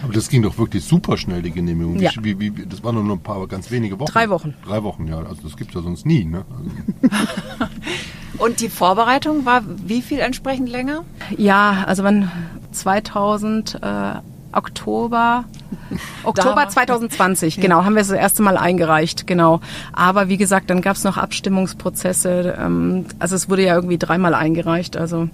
Aber 0.03 0.13
das 0.13 0.29
ging 0.29 0.43
doch 0.43 0.59
wirklich 0.59 0.85
super 0.85 1.17
schnell, 1.17 1.43
die 1.43 1.51
Genehmigung. 1.51 1.99
Ja. 1.99 2.11
Wie, 2.21 2.39
wie, 2.39 2.53
das 2.67 2.85
waren 2.85 2.95
nur 3.05 3.17
ein 3.17 3.23
paar 3.23 3.47
ganz 3.47 3.71
wenige 3.71 3.99
Wochen. 3.99 4.13
Drei 4.13 4.31
Wochen. 4.31 4.55
Drei 4.65 4.83
Wochen, 4.83 5.07
ja. 5.09 5.19
Also 5.19 5.43
das 5.43 5.57
gibt 5.57 5.71
es 5.71 5.75
ja 5.75 5.83
sonst 5.83 6.07
nie. 6.07 6.25
Ne? 6.25 6.45
Also. 6.51 7.67
Und 8.39 8.61
die 8.61 8.69
Vorbereitung 8.69 9.45
war 9.45 9.63
wie 9.65 10.03
viel 10.03 10.19
entsprechend 10.21 10.69
länger? 10.69 11.05
Ja, 11.37 11.85
also 11.87 12.05
wenn 12.05 12.31
2000 12.73 13.79
äh, 13.83 14.15
Oktober 14.53 15.45
Oktober 16.25 16.69
2020, 16.69 17.61
genau, 17.61 17.85
haben 17.85 17.95
wir 17.95 18.03
es 18.03 18.09
das 18.09 18.19
erste 18.19 18.43
Mal 18.43 18.57
eingereicht, 18.57 19.27
genau. 19.27 19.61
Aber 19.93 20.29
wie 20.29 20.37
gesagt, 20.37 20.71
dann 20.71 20.81
gab 20.81 20.97
es 20.97 21.05
noch 21.05 21.17
Abstimmungsprozesse. 21.17 22.57
Ähm, 22.59 23.07
also 23.19 23.37
es 23.37 23.49
wurde 23.49 23.65
ja 23.65 23.75
irgendwie 23.75 23.99
dreimal 23.99 24.35
eingereicht. 24.35 24.97
Also 24.97 25.29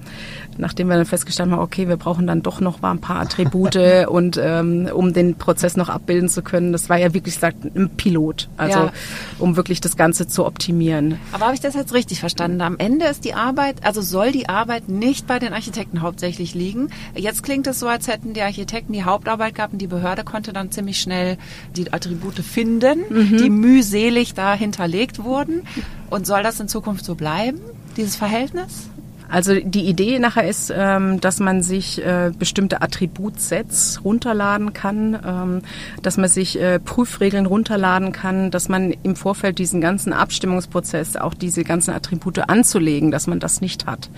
nachdem 0.58 0.88
wir 0.88 0.96
dann 0.96 1.06
festgestellt 1.06 1.50
haben, 1.50 1.60
okay, 1.60 1.88
wir 1.88 1.96
brauchen 1.96 2.26
dann 2.26 2.42
doch 2.42 2.60
noch 2.60 2.80
mal 2.80 2.90
ein 2.90 3.00
paar 3.00 3.20
Attribute 3.20 3.76
und 4.08 4.38
ähm, 4.42 4.88
um 4.92 5.12
den 5.12 5.36
Prozess 5.36 5.76
noch 5.76 5.88
abbilden 5.88 6.28
zu 6.28 6.42
können. 6.42 6.72
Das 6.72 6.88
war 6.88 6.98
ja 6.98 7.14
wirklich 7.14 7.34
gesagt 7.34 7.64
ein 7.64 7.90
Pilot, 7.96 8.48
also 8.56 8.78
ja. 8.78 8.92
um 9.38 9.56
wirklich 9.56 9.80
das 9.80 9.96
Ganze 9.96 10.26
zu 10.26 10.44
optimieren. 10.44 11.18
Aber 11.32 11.46
habe 11.46 11.54
ich 11.54 11.60
das 11.60 11.74
jetzt 11.74 11.94
richtig 11.94 12.20
verstanden? 12.20 12.60
Am 12.60 12.78
Ende 12.78 13.06
ist 13.06 13.24
die 13.24 13.34
Arbeit, 13.34 13.76
also 13.82 14.00
soll 14.02 14.32
die 14.32 14.48
Arbeit 14.48 14.88
nicht 14.88 15.26
bei 15.26 15.38
den 15.38 15.52
Architekten 15.52 16.02
hauptsächlich 16.02 16.54
liegen. 16.54 16.90
Jetzt 17.14 17.42
klingt 17.42 17.66
es 17.66 17.80
so, 17.80 17.88
als 17.88 18.08
hätten 18.08 18.34
die 18.34 18.42
Architekten 18.42 18.92
die 18.92 19.04
Hauptarbeit 19.04 19.54
gehabt 19.54 19.72
und 19.72 19.78
die 19.78 19.86
Behörde 19.86 20.21
konnte 20.24 20.52
dann 20.52 20.70
ziemlich 20.70 21.00
schnell 21.00 21.38
die 21.76 21.92
Attribute 21.92 22.38
finden, 22.38 23.00
mhm. 23.08 23.38
die 23.38 23.50
mühselig 23.50 24.34
da 24.34 24.54
hinterlegt 24.54 25.22
wurden. 25.22 25.62
Und 26.10 26.26
soll 26.26 26.42
das 26.42 26.60
in 26.60 26.68
Zukunft 26.68 27.04
so 27.04 27.14
bleiben, 27.14 27.60
dieses 27.96 28.16
Verhältnis? 28.16 28.88
Also 29.32 29.54
die 29.54 29.88
Idee 29.88 30.18
nachher 30.18 30.46
ist, 30.46 30.70
ähm, 30.76 31.18
dass 31.18 31.40
man 31.40 31.62
sich 31.62 32.04
äh, 32.04 32.32
bestimmte 32.38 32.82
Attributsets 32.82 34.04
runterladen 34.04 34.74
kann, 34.74 35.18
ähm, 35.26 35.62
dass 36.02 36.18
man 36.18 36.28
sich 36.28 36.60
äh, 36.60 36.78
Prüfregeln 36.78 37.46
runterladen 37.46 38.12
kann, 38.12 38.50
dass 38.50 38.68
man 38.68 38.92
im 39.02 39.16
Vorfeld 39.16 39.58
diesen 39.58 39.80
ganzen 39.80 40.12
Abstimmungsprozess, 40.12 41.16
auch 41.16 41.32
diese 41.32 41.64
ganzen 41.64 41.94
Attribute 41.94 42.46
anzulegen, 42.46 43.10
dass 43.10 43.26
man 43.26 43.40
das 43.40 43.62
nicht 43.62 43.86
hat. 43.86 44.10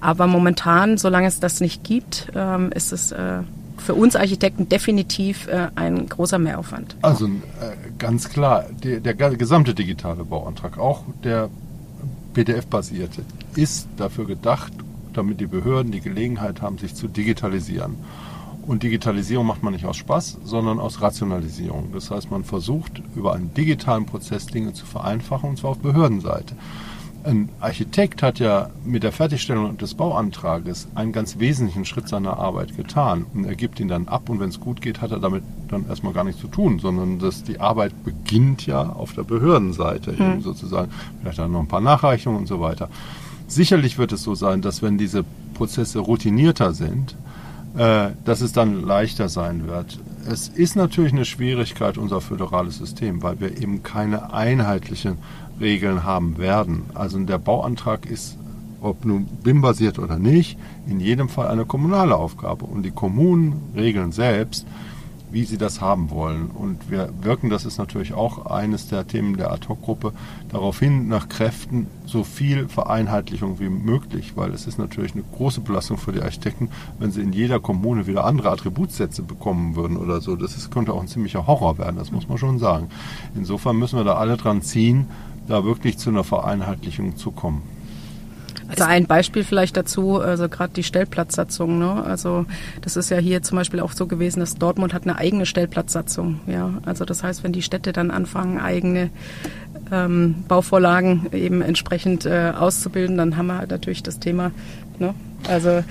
Aber 0.00 0.26
momentan, 0.26 0.96
solange 0.96 1.26
es 1.26 1.40
das 1.40 1.60
nicht 1.60 1.84
gibt, 1.84 2.28
ähm, 2.34 2.72
ist 2.72 2.94
es 2.94 3.12
äh, 3.12 3.40
für 3.84 3.94
uns 3.94 4.16
Architekten 4.16 4.68
definitiv 4.68 5.46
äh, 5.46 5.68
ein 5.74 6.08
großer 6.08 6.38
Mehraufwand. 6.38 6.96
Also 7.02 7.26
äh, 7.26 7.30
ganz 7.98 8.28
klar, 8.30 8.64
der, 8.82 9.00
der 9.00 9.14
gesamte 9.14 9.74
digitale 9.74 10.24
Bauantrag, 10.24 10.78
auch 10.78 11.04
der 11.22 11.50
PDF-basierte, 12.32 13.22
ist 13.54 13.88
dafür 13.96 14.26
gedacht, 14.26 14.72
damit 15.12 15.40
die 15.40 15.46
Behörden 15.46 15.92
die 15.92 16.00
Gelegenheit 16.00 16.62
haben, 16.62 16.78
sich 16.78 16.94
zu 16.94 17.08
digitalisieren. 17.08 17.96
Und 18.66 18.82
Digitalisierung 18.82 19.46
macht 19.46 19.62
man 19.62 19.74
nicht 19.74 19.84
aus 19.84 19.98
Spaß, 19.98 20.38
sondern 20.44 20.80
aus 20.80 21.02
Rationalisierung. 21.02 21.92
Das 21.92 22.10
heißt, 22.10 22.30
man 22.30 22.44
versucht 22.44 23.02
über 23.14 23.34
einen 23.34 23.52
digitalen 23.52 24.06
Prozess 24.06 24.46
Dinge 24.46 24.72
zu 24.72 24.86
vereinfachen, 24.86 25.50
und 25.50 25.58
zwar 25.58 25.72
auf 25.72 25.78
Behördenseite. 25.78 26.56
Ein 27.24 27.48
Architekt 27.58 28.22
hat 28.22 28.38
ja 28.38 28.68
mit 28.84 29.02
der 29.02 29.10
Fertigstellung 29.10 29.78
des 29.78 29.94
Bauantrages 29.94 30.88
einen 30.94 31.12
ganz 31.12 31.38
wesentlichen 31.38 31.86
Schritt 31.86 32.06
seiner 32.06 32.38
Arbeit 32.38 32.76
getan. 32.76 33.24
Und 33.32 33.46
er 33.46 33.54
gibt 33.54 33.80
ihn 33.80 33.88
dann 33.88 34.08
ab 34.08 34.28
und 34.28 34.40
wenn 34.40 34.50
es 34.50 34.60
gut 34.60 34.82
geht, 34.82 35.00
hat 35.00 35.10
er 35.10 35.20
damit 35.20 35.42
dann 35.68 35.88
erstmal 35.88 36.12
gar 36.12 36.24
nichts 36.24 36.42
zu 36.42 36.48
tun, 36.48 36.78
sondern 36.78 37.18
dass 37.18 37.42
die 37.42 37.60
Arbeit 37.60 38.04
beginnt 38.04 38.66
ja 38.66 38.90
auf 38.90 39.14
der 39.14 39.22
Behördenseite 39.22 40.12
mhm. 40.12 40.20
eben 40.20 40.42
sozusagen. 40.42 40.92
Vielleicht 41.22 41.38
dann 41.38 41.52
noch 41.52 41.60
ein 41.60 41.68
paar 41.68 41.80
Nachreichungen 41.80 42.40
und 42.40 42.46
so 42.46 42.60
weiter. 42.60 42.90
Sicherlich 43.46 43.96
wird 43.96 44.12
es 44.12 44.22
so 44.22 44.34
sein, 44.34 44.60
dass 44.60 44.82
wenn 44.82 44.98
diese 44.98 45.24
Prozesse 45.54 46.00
routinierter 46.00 46.74
sind, 46.74 47.16
äh, 47.78 48.10
dass 48.26 48.42
es 48.42 48.52
dann 48.52 48.82
leichter 48.82 49.30
sein 49.30 49.66
wird. 49.66 49.98
Es 50.26 50.48
ist 50.48 50.74
natürlich 50.74 51.12
eine 51.12 51.26
Schwierigkeit 51.26 51.98
unser 51.98 52.20
föderales 52.20 52.78
System, 52.78 53.22
weil 53.22 53.40
wir 53.40 53.60
eben 53.60 53.82
keine 53.82 54.32
einheitlichen 54.32 55.18
Regeln 55.60 56.04
haben 56.04 56.38
werden. 56.38 56.84
Also 56.94 57.18
der 57.18 57.38
Bauantrag 57.38 58.06
ist, 58.06 58.38
ob 58.80 59.04
nun 59.04 59.26
BIM-basiert 59.42 59.98
oder 59.98 60.18
nicht, 60.18 60.58
in 60.86 61.00
jedem 61.00 61.28
Fall 61.28 61.48
eine 61.48 61.66
kommunale 61.66 62.16
Aufgabe. 62.16 62.64
Und 62.64 62.84
die 62.84 62.90
Kommunen 62.90 63.60
regeln 63.76 64.12
selbst, 64.12 64.66
wie 65.34 65.44
sie 65.44 65.58
das 65.58 65.80
haben 65.80 66.10
wollen. 66.10 66.46
Und 66.46 66.90
wir 66.92 67.10
wirken, 67.20 67.50
das 67.50 67.64
ist 67.64 67.76
natürlich 67.76 68.14
auch 68.14 68.46
eines 68.46 68.86
der 68.88 69.04
Themen 69.06 69.36
der 69.36 69.50
Ad-Hoc-Gruppe, 69.50 70.12
darauf 70.48 70.78
hin, 70.78 71.08
nach 71.08 71.28
Kräften 71.28 71.88
so 72.06 72.22
viel 72.22 72.68
Vereinheitlichung 72.68 73.58
wie 73.58 73.68
möglich, 73.68 74.34
weil 74.36 74.52
es 74.52 74.68
ist 74.68 74.78
natürlich 74.78 75.14
eine 75.14 75.24
große 75.36 75.60
Belastung 75.60 75.98
für 75.98 76.12
die 76.12 76.22
Architekten, 76.22 76.70
wenn 77.00 77.10
sie 77.10 77.20
in 77.20 77.32
jeder 77.32 77.58
Kommune 77.58 78.06
wieder 78.06 78.24
andere 78.24 78.50
Attributsätze 78.50 79.22
bekommen 79.22 79.74
würden 79.74 79.96
oder 79.96 80.20
so. 80.20 80.36
Das 80.36 80.56
ist, 80.56 80.70
könnte 80.70 80.92
auch 80.92 81.02
ein 81.02 81.08
ziemlicher 81.08 81.48
Horror 81.48 81.78
werden, 81.78 81.96
das 81.96 82.12
muss 82.12 82.28
man 82.28 82.38
schon 82.38 82.60
sagen. 82.60 82.88
Insofern 83.34 83.76
müssen 83.76 83.98
wir 83.98 84.04
da 84.04 84.14
alle 84.14 84.36
dran 84.36 84.62
ziehen, 84.62 85.08
da 85.48 85.64
wirklich 85.64 85.98
zu 85.98 86.10
einer 86.10 86.22
Vereinheitlichung 86.22 87.16
zu 87.16 87.32
kommen. 87.32 87.62
Also 88.68 88.84
ein 88.84 89.06
Beispiel 89.06 89.44
vielleicht 89.44 89.76
dazu, 89.76 90.20
also 90.20 90.48
gerade 90.48 90.72
die 90.72 90.82
Stellplatzsatzung. 90.82 91.78
Ne? 91.78 92.04
Also 92.04 92.46
das 92.80 92.96
ist 92.96 93.10
ja 93.10 93.18
hier 93.18 93.42
zum 93.42 93.56
Beispiel 93.56 93.80
auch 93.80 93.92
so 93.92 94.06
gewesen, 94.06 94.40
dass 94.40 94.54
Dortmund 94.54 94.94
hat 94.94 95.04
eine 95.04 95.16
eigene 95.16 95.46
Stellplatzsatzung. 95.46 96.40
Ja, 96.46 96.74
also 96.84 97.04
das 97.04 97.22
heißt, 97.22 97.44
wenn 97.44 97.52
die 97.52 97.62
Städte 97.62 97.92
dann 97.92 98.10
anfangen, 98.10 98.58
eigene 98.58 99.10
ähm, 99.92 100.44
Bauvorlagen 100.48 101.26
eben 101.32 101.62
entsprechend 101.62 102.26
äh, 102.26 102.52
auszubilden, 102.56 103.18
dann 103.18 103.36
haben 103.36 103.46
wir 103.46 103.58
halt 103.58 103.70
natürlich 103.70 104.02
das 104.02 104.18
Thema 104.18 104.50
Ne? 104.98 105.14
Also 105.48 105.84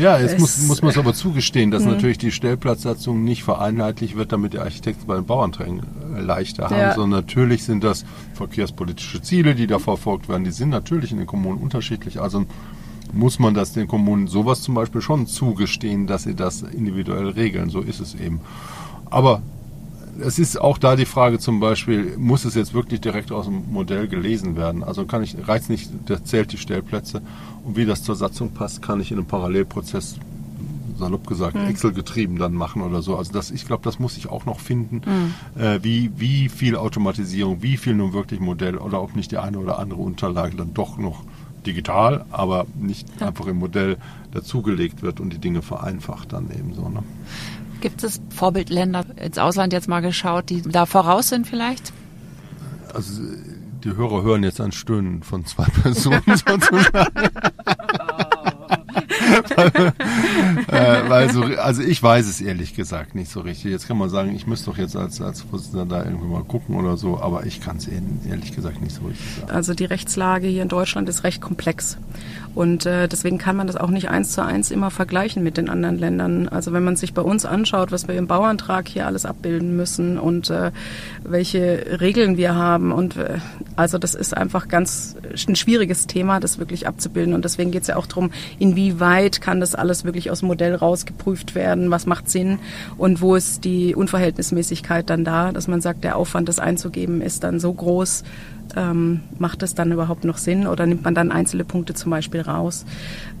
ja, 0.00 0.18
jetzt 0.18 0.38
muss, 0.38 0.58
muss 0.66 0.82
man 0.82 0.90
es 0.90 0.98
aber 0.98 1.14
zugestehen, 1.14 1.70
dass 1.70 1.84
mh. 1.84 1.92
natürlich 1.92 2.18
die 2.18 2.32
Stellplatzsatzung 2.32 3.22
nicht 3.22 3.44
vereinheitlich 3.44 4.16
wird, 4.16 4.32
damit 4.32 4.54
die 4.54 4.58
Architekten 4.58 5.06
bei 5.06 5.14
den 5.14 5.26
Bauanträgen 5.26 5.82
äh, 6.16 6.20
leichter 6.20 6.64
haben, 6.64 6.76
ja. 6.76 6.94
sondern 6.94 7.20
natürlich 7.20 7.64
sind 7.64 7.84
das 7.84 8.04
verkehrspolitische 8.34 9.20
Ziele, 9.22 9.54
die 9.54 9.66
da 9.66 9.78
verfolgt 9.78 10.28
werden. 10.28 10.44
Die 10.44 10.52
sind 10.52 10.70
natürlich 10.70 11.12
in 11.12 11.18
den 11.18 11.26
Kommunen 11.26 11.58
unterschiedlich. 11.58 12.20
Also 12.20 12.46
muss 13.12 13.38
man 13.38 13.54
das 13.54 13.72
den 13.72 13.86
Kommunen 13.86 14.26
sowas 14.26 14.62
zum 14.62 14.74
Beispiel 14.74 15.00
schon 15.00 15.26
zugestehen, 15.26 16.06
dass 16.06 16.24
sie 16.24 16.34
das 16.34 16.62
individuell 16.62 17.28
regeln. 17.28 17.70
So 17.70 17.80
ist 17.80 18.00
es 18.00 18.14
eben. 18.14 18.40
Aber 19.10 19.42
es 20.20 20.38
ist 20.38 20.60
auch 20.60 20.78
da 20.78 20.96
die 20.96 21.06
Frage 21.06 21.38
zum 21.38 21.60
Beispiel, 21.60 22.16
muss 22.16 22.44
es 22.44 22.54
jetzt 22.54 22.74
wirklich 22.74 23.00
direkt 23.00 23.32
aus 23.32 23.46
dem 23.46 23.70
Modell 23.72 24.08
gelesen 24.08 24.56
werden? 24.56 24.82
Also 24.82 25.04
kann 25.04 25.22
ich, 25.22 25.36
reizt 25.46 25.70
nicht, 25.70 25.90
der 26.08 26.24
zählt 26.24 26.52
die 26.52 26.58
Stellplätze 26.58 27.22
und 27.64 27.76
wie 27.76 27.84
das 27.84 28.02
zur 28.02 28.16
Satzung 28.16 28.50
passt, 28.50 28.82
kann 28.82 29.00
ich 29.00 29.10
in 29.10 29.18
einem 29.18 29.26
Parallelprozess, 29.26 30.16
salopp 30.98 31.26
gesagt, 31.26 31.56
mhm. 31.56 31.66
Excel 31.66 31.92
getrieben 31.92 32.38
dann 32.38 32.54
machen 32.54 32.82
oder 32.82 33.02
so. 33.02 33.16
Also 33.16 33.32
das, 33.32 33.50
ich 33.50 33.66
glaube, 33.66 33.82
das 33.82 33.98
muss 33.98 34.16
ich 34.16 34.28
auch 34.28 34.46
noch 34.46 34.60
finden, 34.60 35.02
mhm. 35.04 35.60
äh, 35.60 35.82
wie, 35.82 36.12
wie 36.16 36.48
viel 36.48 36.76
Automatisierung, 36.76 37.62
wie 37.62 37.76
viel 37.76 37.94
nun 37.94 38.12
wirklich 38.12 38.40
Modell 38.40 38.76
oder 38.78 39.02
ob 39.02 39.16
nicht 39.16 39.32
die 39.32 39.38
eine 39.38 39.58
oder 39.58 39.78
andere 39.78 40.00
Unterlage 40.00 40.56
dann 40.56 40.74
doch 40.74 40.98
noch 40.98 41.24
digital, 41.66 42.24
aber 42.30 42.66
nicht 42.78 43.08
ja. 43.20 43.28
einfach 43.28 43.46
im 43.46 43.58
Modell 43.58 43.96
dazugelegt 44.32 45.02
wird 45.02 45.20
und 45.20 45.32
die 45.32 45.38
Dinge 45.38 45.62
vereinfacht 45.62 46.32
dann 46.32 46.50
eben 46.50 46.74
so. 46.74 46.88
Ne? 46.88 47.02
Gibt 47.84 48.02
es 48.02 48.18
Vorbildländer 48.30 49.04
ins 49.16 49.36
Ausland 49.36 49.74
jetzt 49.74 49.88
mal 49.88 50.00
geschaut, 50.00 50.48
die 50.48 50.62
da 50.62 50.86
voraus 50.86 51.28
sind 51.28 51.46
vielleicht? 51.46 51.92
Also 52.94 53.20
die 53.84 53.94
Hörer 53.94 54.22
hören 54.22 54.42
jetzt 54.42 54.58
ein 54.62 54.72
Stöhnen 54.72 55.22
von 55.22 55.44
zwei 55.44 55.64
Personen 55.64 56.22
sozusagen. 56.26 57.28
äh, 60.68 61.08
weil 61.08 61.32
so, 61.32 61.42
also 61.42 61.82
ich 61.82 62.02
weiß 62.02 62.26
es 62.26 62.40
ehrlich 62.40 62.74
gesagt 62.74 63.14
nicht 63.14 63.30
so 63.30 63.40
richtig. 63.40 63.70
Jetzt 63.70 63.88
kann 63.88 63.98
man 63.98 64.10
sagen, 64.10 64.34
ich 64.34 64.46
müsste 64.46 64.70
doch 64.70 64.78
jetzt 64.78 64.96
als, 64.96 65.20
als 65.20 65.42
Vorsitzender 65.42 65.86
da 65.86 66.04
irgendwie 66.04 66.26
mal 66.26 66.44
gucken 66.44 66.76
oder 66.76 66.96
so, 66.96 67.20
aber 67.20 67.46
ich 67.46 67.60
kann 67.60 67.76
es 67.78 67.88
ehrlich 67.88 68.54
gesagt 68.54 68.80
nicht 68.82 68.94
so 68.94 69.02
richtig 69.02 69.26
sagen. 69.40 69.50
Also 69.50 69.74
die 69.74 69.84
Rechtslage 69.84 70.46
hier 70.46 70.62
in 70.62 70.68
Deutschland 70.68 71.08
ist 71.08 71.24
recht 71.24 71.40
komplex. 71.40 71.98
Und 72.54 72.86
äh, 72.86 73.08
deswegen 73.08 73.38
kann 73.38 73.56
man 73.56 73.66
das 73.66 73.76
auch 73.76 73.90
nicht 73.90 74.10
eins 74.10 74.32
zu 74.32 74.44
eins 74.44 74.70
immer 74.70 74.92
vergleichen 74.92 75.42
mit 75.42 75.56
den 75.56 75.68
anderen 75.68 75.98
Ländern. 75.98 76.48
Also 76.48 76.72
wenn 76.72 76.84
man 76.84 76.94
sich 76.94 77.12
bei 77.12 77.22
uns 77.22 77.44
anschaut, 77.44 77.90
was 77.90 78.06
wir 78.06 78.14
im 78.14 78.28
Bauantrag 78.28 78.86
hier 78.86 79.06
alles 79.06 79.26
abbilden 79.26 79.76
müssen 79.76 80.18
und 80.18 80.50
äh, 80.50 80.70
welche 81.24 82.00
Regeln 82.00 82.36
wir 82.36 82.54
haben 82.54 82.92
und 82.92 83.16
äh, 83.16 83.38
also 83.74 83.98
das 83.98 84.14
ist 84.14 84.36
einfach 84.36 84.68
ganz 84.68 85.16
ein 85.48 85.56
schwieriges 85.56 86.06
Thema, 86.06 86.38
das 86.38 86.58
wirklich 86.58 86.86
abzubilden. 86.86 87.34
Und 87.34 87.44
deswegen 87.44 87.72
geht 87.72 87.82
es 87.82 87.88
ja 87.88 87.96
auch 87.96 88.06
darum, 88.06 88.30
inwieweit 88.60 89.13
kann 89.40 89.60
das 89.60 89.74
alles 89.74 90.04
wirklich 90.04 90.30
aus 90.30 90.40
dem 90.40 90.48
Modell 90.48 90.74
rausgeprüft 90.74 91.54
werden, 91.54 91.90
was 91.90 92.06
macht 92.06 92.28
Sinn 92.28 92.58
und 92.96 93.20
wo 93.20 93.34
ist 93.34 93.64
die 93.64 93.94
Unverhältnismäßigkeit 93.94 95.08
dann 95.08 95.24
da, 95.24 95.52
dass 95.52 95.68
man 95.68 95.80
sagt, 95.80 96.04
der 96.04 96.16
Aufwand, 96.16 96.48
das 96.48 96.58
einzugeben, 96.58 97.20
ist 97.20 97.44
dann 97.44 97.60
so 97.60 97.72
groß, 97.72 98.24
ähm, 98.76 99.20
macht 99.38 99.62
es 99.62 99.74
dann 99.74 99.92
überhaupt 99.92 100.24
noch 100.24 100.38
Sinn 100.38 100.66
oder 100.66 100.86
nimmt 100.86 101.04
man 101.04 101.14
dann 101.14 101.30
einzelne 101.30 101.64
Punkte 101.64 101.94
zum 101.94 102.10
Beispiel 102.10 102.40
raus? 102.40 102.84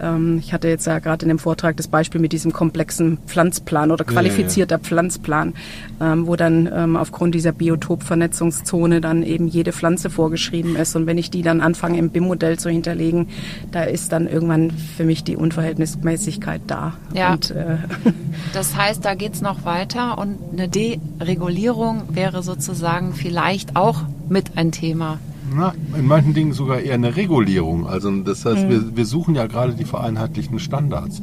Ähm, 0.00 0.38
ich 0.38 0.52
hatte 0.52 0.68
jetzt 0.68 0.86
ja 0.86 0.98
gerade 0.98 1.24
in 1.24 1.28
dem 1.28 1.38
Vortrag 1.38 1.76
das 1.76 1.88
Beispiel 1.88 2.20
mit 2.20 2.32
diesem 2.32 2.52
komplexen 2.52 3.18
Pflanzplan 3.26 3.90
oder 3.90 4.04
qualifizierter 4.04 4.76
ja, 4.76 4.80
ja. 4.80 4.84
Pflanzplan, 4.84 5.54
ähm, 6.00 6.26
wo 6.26 6.36
dann 6.36 6.70
ähm, 6.72 6.96
aufgrund 6.96 7.34
dieser 7.34 7.52
Biotopvernetzungszone 7.52 9.00
dann 9.00 9.22
eben 9.22 9.48
jede 9.48 9.72
Pflanze 9.72 10.10
vorgeschrieben 10.10 10.76
ist. 10.76 10.96
Und 10.96 11.06
wenn 11.06 11.18
ich 11.18 11.30
die 11.30 11.42
dann 11.42 11.60
anfange 11.60 11.98
im 11.98 12.10
BIM-Modell 12.10 12.58
zu 12.58 12.70
hinterlegen, 12.70 13.28
da 13.72 13.82
ist 13.82 14.12
dann 14.12 14.26
irgendwann 14.26 14.70
für 14.70 15.04
mich 15.04 15.24
die 15.24 15.36
Unverhältnismäßigkeit 15.36 16.62
da. 16.66 16.94
Ja. 17.12 17.32
Und, 17.32 17.50
äh, 17.50 17.76
das 18.52 18.76
heißt, 18.76 19.04
da 19.04 19.14
geht 19.14 19.34
es 19.34 19.40
noch 19.40 19.64
weiter 19.64 20.18
und 20.18 20.38
eine 20.52 20.68
Deregulierung 20.68 22.02
wäre 22.10 22.42
sozusagen 22.42 23.14
vielleicht 23.14 23.76
auch 23.76 24.02
mit 24.28 24.56
ein 24.56 24.72
Thema. 24.72 25.18
Na, 25.54 25.74
in 25.96 26.06
manchen 26.06 26.34
Dingen 26.34 26.52
sogar 26.52 26.80
eher 26.80 26.94
eine 26.94 27.16
Regulierung. 27.16 27.86
Also 27.86 28.10
das 28.22 28.44
heißt, 28.44 28.64
mhm. 28.64 28.70
wir, 28.70 28.96
wir 28.96 29.06
suchen 29.06 29.34
ja 29.34 29.46
gerade 29.46 29.74
die 29.74 29.84
vereinheitlichten 29.84 30.58
Standards. 30.58 31.20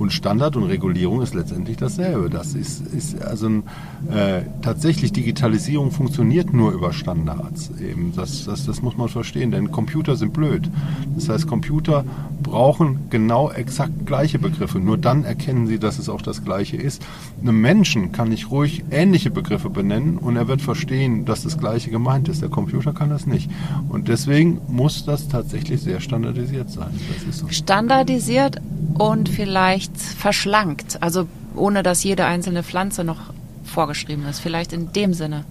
Und 0.00 0.14
Standard 0.14 0.56
und 0.56 0.62
Regulierung 0.62 1.20
ist 1.20 1.34
letztendlich 1.34 1.76
dasselbe. 1.76 2.30
Das 2.30 2.54
ist, 2.54 2.86
ist 2.86 3.20
also 3.20 3.48
ein, 3.48 3.62
äh, 4.10 4.44
tatsächlich 4.62 5.12
Digitalisierung 5.12 5.90
funktioniert 5.90 6.54
nur 6.54 6.72
über 6.72 6.94
Standards. 6.94 7.70
Eben 7.78 8.14
das, 8.16 8.46
das, 8.46 8.64
das 8.64 8.80
muss 8.80 8.96
man 8.96 9.10
verstehen, 9.10 9.50
denn 9.50 9.70
Computer 9.70 10.16
sind 10.16 10.32
blöd. 10.32 10.70
Das 11.16 11.28
heißt, 11.28 11.46
Computer 11.46 12.06
brauchen 12.42 13.10
genau 13.10 13.50
exakt 13.50 14.06
gleiche 14.06 14.38
Begriffe. 14.38 14.78
Nur 14.78 14.96
dann 14.96 15.24
erkennen 15.24 15.66
sie, 15.66 15.78
dass 15.78 15.98
es 15.98 16.08
auch 16.08 16.22
das 16.22 16.46
Gleiche 16.46 16.78
ist. 16.78 17.02
Einem 17.42 17.60
Menschen 17.60 18.10
kann 18.10 18.32
ich 18.32 18.50
ruhig 18.50 18.84
ähnliche 18.90 19.30
Begriffe 19.30 19.68
benennen 19.68 20.16
und 20.16 20.34
er 20.34 20.48
wird 20.48 20.62
verstehen, 20.62 21.26
dass 21.26 21.42
das 21.42 21.58
Gleiche 21.58 21.90
gemeint 21.90 22.26
ist. 22.30 22.40
Der 22.40 22.48
Computer 22.48 22.94
kann 22.94 23.10
das 23.10 23.26
nicht. 23.26 23.50
Und 23.90 24.08
deswegen 24.08 24.62
muss 24.66 25.04
das 25.04 25.28
tatsächlich 25.28 25.82
sehr 25.82 26.00
standardisiert 26.00 26.70
sein. 26.70 26.88
So. 27.30 27.48
Standardisiert 27.48 28.62
und 28.94 29.28
vielleicht 29.28 29.89
verschlankt, 29.96 30.98
also 31.00 31.26
ohne 31.54 31.82
dass 31.82 32.04
jede 32.04 32.24
einzelne 32.24 32.62
Pflanze 32.62 33.04
noch 33.04 33.32
vorgeschrieben 33.64 34.26
ist, 34.26 34.40
vielleicht 34.40 34.72
in 34.72 34.92
dem 34.92 35.14
Sinne. 35.14 35.44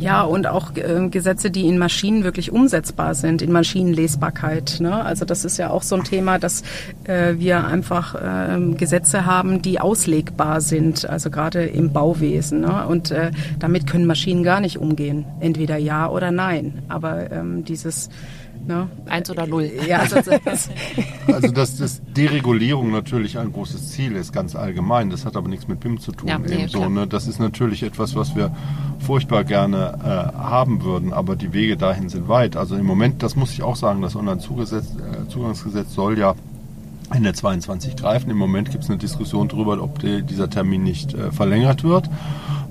Ja, 0.00 0.22
und 0.22 0.46
auch 0.46 0.74
äh, 0.76 1.08
Gesetze, 1.10 1.50
die 1.50 1.66
in 1.66 1.76
Maschinen 1.76 2.24
wirklich 2.24 2.52
umsetzbar 2.52 3.14
sind, 3.14 3.42
in 3.42 3.52
Maschinenlesbarkeit. 3.52 4.78
Ne? 4.80 5.04
Also 5.04 5.26
das 5.26 5.44
ist 5.44 5.58
ja 5.58 5.68
auch 5.68 5.82
so 5.82 5.94
ein 5.94 6.04
Thema, 6.04 6.38
dass 6.38 6.62
äh, 7.04 7.34
wir 7.36 7.66
einfach 7.66 8.14
äh, 8.14 8.58
Gesetze 8.76 9.26
haben, 9.26 9.60
die 9.60 9.78
auslegbar 9.78 10.62
sind, 10.62 11.04
also 11.04 11.28
gerade 11.28 11.66
im 11.66 11.92
Bauwesen. 11.92 12.62
Ne? 12.62 12.86
Und 12.86 13.10
äh, 13.10 13.30
damit 13.58 13.86
können 13.86 14.06
Maschinen 14.06 14.42
gar 14.42 14.60
nicht 14.60 14.78
umgehen, 14.78 15.26
entweder 15.38 15.76
ja 15.76 16.08
oder 16.08 16.30
nein. 16.30 16.78
Aber 16.88 17.30
ähm, 17.30 17.66
dieses 17.66 18.08
Ne? 18.66 18.88
Eins 19.06 19.30
oder 19.30 19.46
null. 19.46 19.70
Ja. 19.88 19.98
Also, 19.98 20.16
also 21.26 21.48
dass 21.48 21.76
das 21.76 22.02
Deregulierung 22.16 22.90
natürlich 22.90 23.38
ein 23.38 23.52
großes 23.52 23.90
Ziel 23.90 24.16
ist, 24.16 24.32
ganz 24.32 24.54
allgemein. 24.54 25.10
Das 25.10 25.24
hat 25.24 25.36
aber 25.36 25.48
nichts 25.48 25.66
mit 25.66 25.80
BIM 25.80 25.98
zu 25.98 26.12
tun. 26.12 26.28
Ja, 26.28 26.38
nee, 26.38 26.66
so, 26.66 26.88
ne? 26.88 27.06
Das 27.06 27.26
ist 27.26 27.40
natürlich 27.40 27.82
etwas, 27.82 28.14
was 28.14 28.36
wir 28.36 28.54
furchtbar 29.00 29.44
gerne 29.44 29.98
äh, 30.02 30.38
haben 30.38 30.84
würden, 30.84 31.12
aber 31.12 31.36
die 31.36 31.52
Wege 31.52 31.76
dahin 31.76 32.08
sind 32.08 32.28
weit. 32.28 32.56
Also 32.56 32.76
im 32.76 32.86
Moment, 32.86 33.22
das 33.22 33.34
muss 33.34 33.52
ich 33.52 33.62
auch 33.62 33.76
sagen, 33.76 34.02
das 34.02 34.14
Onlinezugangsgesetz 34.14 35.86
äh, 35.88 35.94
soll 35.94 36.18
ja 36.18 36.34
Ende 37.12 37.32
22 37.32 37.96
greifen. 37.96 38.30
Im 38.30 38.38
Moment 38.38 38.70
gibt 38.70 38.84
es 38.84 38.90
eine 38.90 38.98
Diskussion 38.98 39.48
darüber, 39.48 39.82
ob 39.82 39.98
die, 39.98 40.22
dieser 40.22 40.48
Termin 40.48 40.84
nicht 40.84 41.14
äh, 41.14 41.32
verlängert 41.32 41.82
wird. 41.82 42.08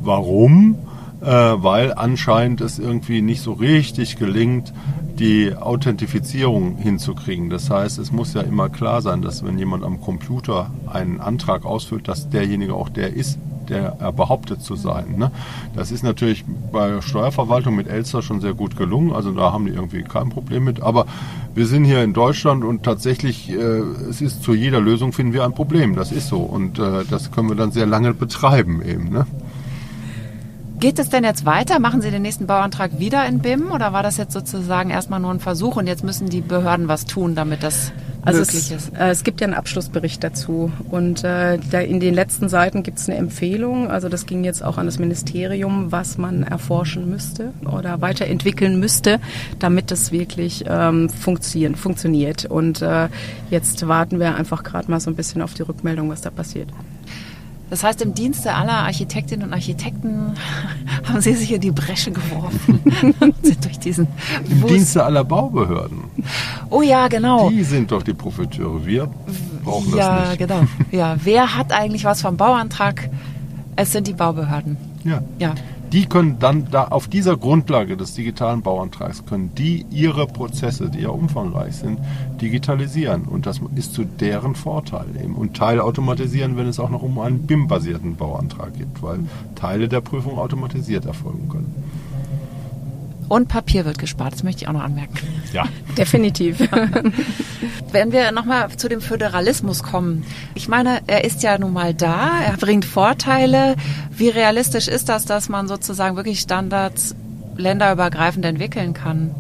Warum? 0.01 0.77
Äh, 1.21 1.25
weil 1.27 1.93
anscheinend 1.93 2.61
es 2.61 2.79
irgendwie 2.79 3.21
nicht 3.21 3.41
so 3.41 3.51
richtig 3.51 4.17
gelingt, 4.17 4.73
die 5.19 5.53
Authentifizierung 5.53 6.77
hinzukriegen. 6.77 7.49
Das 7.49 7.69
heißt, 7.69 7.99
es 7.99 8.11
muss 8.13 8.33
ja 8.33 8.41
immer 8.41 8.69
klar 8.69 9.01
sein, 9.01 9.21
dass 9.21 9.43
wenn 9.43 9.59
jemand 9.59 9.83
am 9.83 9.99
Computer 9.99 10.71
einen 10.88 11.19
Antrag 11.19 11.65
ausfüllt, 11.65 12.07
dass 12.07 12.29
derjenige 12.29 12.73
auch 12.73 12.88
der 12.88 13.13
ist, 13.13 13.38
der 13.67 13.97
er 13.99 14.11
behauptet 14.13 14.61
zu 14.61 14.75
sein. 14.75 15.15
Ne? 15.17 15.31
Das 15.75 15.91
ist 15.91 16.03
natürlich 16.03 16.45
bei 16.71 17.01
Steuerverwaltung 17.01 17.75
mit 17.75 17.88
Elster 17.88 18.21
schon 18.21 18.41
sehr 18.41 18.53
gut 18.53 18.77
gelungen. 18.77 19.11
Also 19.13 19.31
da 19.31 19.51
haben 19.51 19.65
die 19.65 19.73
irgendwie 19.73 20.03
kein 20.03 20.29
Problem 20.29 20.63
mit. 20.63 20.81
Aber 20.81 21.05
wir 21.53 21.67
sind 21.67 21.83
hier 21.83 22.03
in 22.03 22.13
Deutschland 22.13 22.63
und 22.63 22.83
tatsächlich, 22.83 23.49
äh, 23.51 23.55
es 24.09 24.21
ist 24.21 24.41
zu 24.41 24.53
jeder 24.53 24.79
Lösung 24.79 25.13
finden 25.13 25.33
wir 25.33 25.43
ein 25.43 25.53
Problem. 25.53 25.95
Das 25.95 26.11
ist 26.11 26.29
so. 26.29 26.39
Und 26.39 26.79
äh, 26.79 27.03
das 27.09 27.31
können 27.31 27.49
wir 27.49 27.55
dann 27.55 27.71
sehr 27.71 27.85
lange 27.85 28.13
betreiben 28.13 28.81
eben. 28.81 29.09
Ne? 29.09 29.27
Geht 30.79 30.98
es 30.98 31.09
denn 31.09 31.25
jetzt 31.25 31.45
weiter? 31.45 31.77
Machen 31.79 32.01
Sie 32.01 32.09
den 32.09 32.21
nächsten 32.21 32.48
Bauantrag 32.48 33.00
wieder 33.00 33.25
in 33.25 33.39
BIM 33.39 33.69
oder 33.74 33.91
war 33.91 34.01
das 34.01 34.15
jetzt 34.15 34.31
sozusagen 34.31 34.91
erstmal 34.91 35.19
nur 35.19 35.31
ein 35.31 35.41
Versuch 35.41 35.75
und 35.75 35.88
jetzt 35.88 36.05
müssen 36.05 36.29
die 36.29 36.39
Behörden 36.39 36.88
was 36.88 37.03
tun, 37.03 37.36
damit 37.36 37.63
das 37.63 37.91
also 38.21 38.39
möglich 38.39 38.71
es, 38.71 38.88
ist? 38.88 38.98
Äh, 38.98 39.09
es 39.09 39.25
gibt 39.25 39.41
ja 39.41 39.48
einen 39.48 39.55
Abschlussbericht 39.55 40.24
dazu 40.24 40.71
und 40.89 41.25
äh, 41.25 41.59
da 41.69 41.81
in 41.81 42.00
den 42.00 42.13
letzten 42.13 42.48
Seiten 42.48 42.81
gibt 42.81 42.98
es 42.98 43.09
eine 43.09 43.17
Empfehlung. 43.17 43.91
Also 43.91 44.07
das 44.07 44.25
ging 44.25 44.45
jetzt 44.45 44.63
auch 44.63 44.77
an 44.77 44.86
das 44.86 45.00
Ministerium, 45.00 45.91
was 45.91 46.17
man 46.17 46.43
erforschen 46.43 47.09
müsste 47.09 47.51
oder 47.69 48.00
weiterentwickeln 48.00 48.79
müsste, 48.79 49.19
damit 49.59 49.91
das 49.91 50.13
wirklich 50.13 50.63
ähm, 50.65 51.09
funktionieren, 51.09 51.75
funktioniert. 51.75 52.45
Und 52.45 52.81
äh, 52.81 53.09
jetzt 53.50 53.86
warten 53.86 54.17
wir 54.21 54.33
einfach 54.36 54.63
gerade 54.63 54.89
mal 54.89 55.01
so 55.01 55.09
ein 55.09 55.17
bisschen 55.17 55.41
auf 55.41 55.53
die 55.55 55.63
Rückmeldung, 55.63 56.09
was 56.09 56.21
da 56.21 56.29
passiert. 56.29 56.69
Das 57.69 57.83
heißt, 57.83 58.01
im 58.01 58.13
Dienste 58.13 58.53
aller 58.53 58.73
Architektinnen 58.73 59.47
und 59.47 59.53
Architekten 59.53 60.33
haben 61.07 61.21
Sie 61.21 61.33
sich 61.33 61.51
in 61.51 61.61
die 61.61 61.71
Bresche 61.71 62.11
geworfen 62.11 62.79
sind 63.41 63.65
durch 63.65 63.79
diesen 63.79 64.07
Im 64.49 64.61
Bus 64.61 64.71
Dienste 64.71 65.03
aller 65.03 65.23
Baubehörden. 65.23 66.03
Oh 66.69 66.81
ja, 66.81 67.07
genau. 67.07 67.49
Die 67.49 67.63
sind 67.63 67.91
doch 67.91 68.03
die 68.03 68.13
Profiteure. 68.13 68.85
Wir 68.85 69.09
brauchen 69.63 69.95
ja, 69.95 70.19
das 70.19 70.29
nicht. 70.29 70.39
Ja, 70.39 70.47
genau. 70.47 70.67
Ja, 70.91 71.15
wer 71.23 71.55
hat 71.55 71.71
eigentlich 71.71 72.05
was 72.05 72.21
vom 72.21 72.38
Bauantrag? 72.38 73.09
Es 73.75 73.91
sind 73.91 74.07
die 74.07 74.13
Baubehörden. 74.13 74.77
Ja. 75.03 75.21
ja 75.38 75.53
die 75.91 76.05
können 76.05 76.38
dann 76.39 76.69
da 76.69 76.86
auf 76.86 77.08
dieser 77.08 77.36
Grundlage 77.36 77.98
des 77.98 78.13
digitalen 78.13 78.62
Bauantrags 78.62 79.25
können 79.25 79.53
die 79.55 79.86
ihre 79.89 80.27
Prozesse, 80.27 80.89
die 80.89 81.01
ja 81.01 81.10
umfangreich 81.10 81.77
sind, 81.77 82.00
digitalisieren 82.41 83.24
und 83.24 83.46
das 83.46 83.60
ist 83.75 83.93
zu 83.93 84.03
deren 84.03 84.55
Vorteil 84.55 85.08
eben 85.24 85.36
und 85.36 85.58
teilautomatisieren, 85.58 86.58
wenn 86.58 86.67
es 86.67 86.79
auch 86.79 86.89
noch 86.89 87.01
um 87.01 87.17
einen 87.19 87.48
BIM-basierten 87.48 88.15
Bauantrag 88.15 88.77
geht, 88.77 89.01
weil 89.01 89.19
Teile 89.55 89.88
der 89.88 90.01
Prüfung 90.01 90.38
automatisiert 90.38 91.05
erfolgen 91.05 91.50
können. 91.50 91.74
Und 93.29 93.48
Papier 93.48 93.86
wird 93.86 94.00
gespart, 94.00 94.33
das 94.33 94.43
möchte 94.43 94.63
ich 94.63 94.67
auch 94.67 94.74
noch 94.74 94.83
anmerken. 94.83 95.19
Ja. 95.53 95.65
Definitiv. 95.95 96.60
Wenn 97.91 98.12
wir 98.12 98.32
nochmal 98.32 98.69
zu 98.75 98.89
dem 98.89 99.01
Föderalismus 99.01 99.84
kommen. 99.84 100.25
Ich 100.56 100.67
meine, 100.67 101.01
er 101.06 101.23
ist 101.23 101.43
ja 101.43 101.58
nun 101.60 101.71
mal 101.71 101.93
da, 101.93 102.41
er 102.43 102.58
bringt 102.58 102.86
Vorteile. 102.86 103.75
Wie 104.10 104.30
realistisch 104.30 104.88
ist 104.88 105.10
das, 105.10 105.25
dass 105.25 105.47
man 105.47 105.67
sozusagen 105.67 106.15
wirklich 106.15 106.39
Standards 106.39 107.15
länderübergreifend 107.56 108.45
entwickeln 108.45 108.93
kann? 108.93 109.36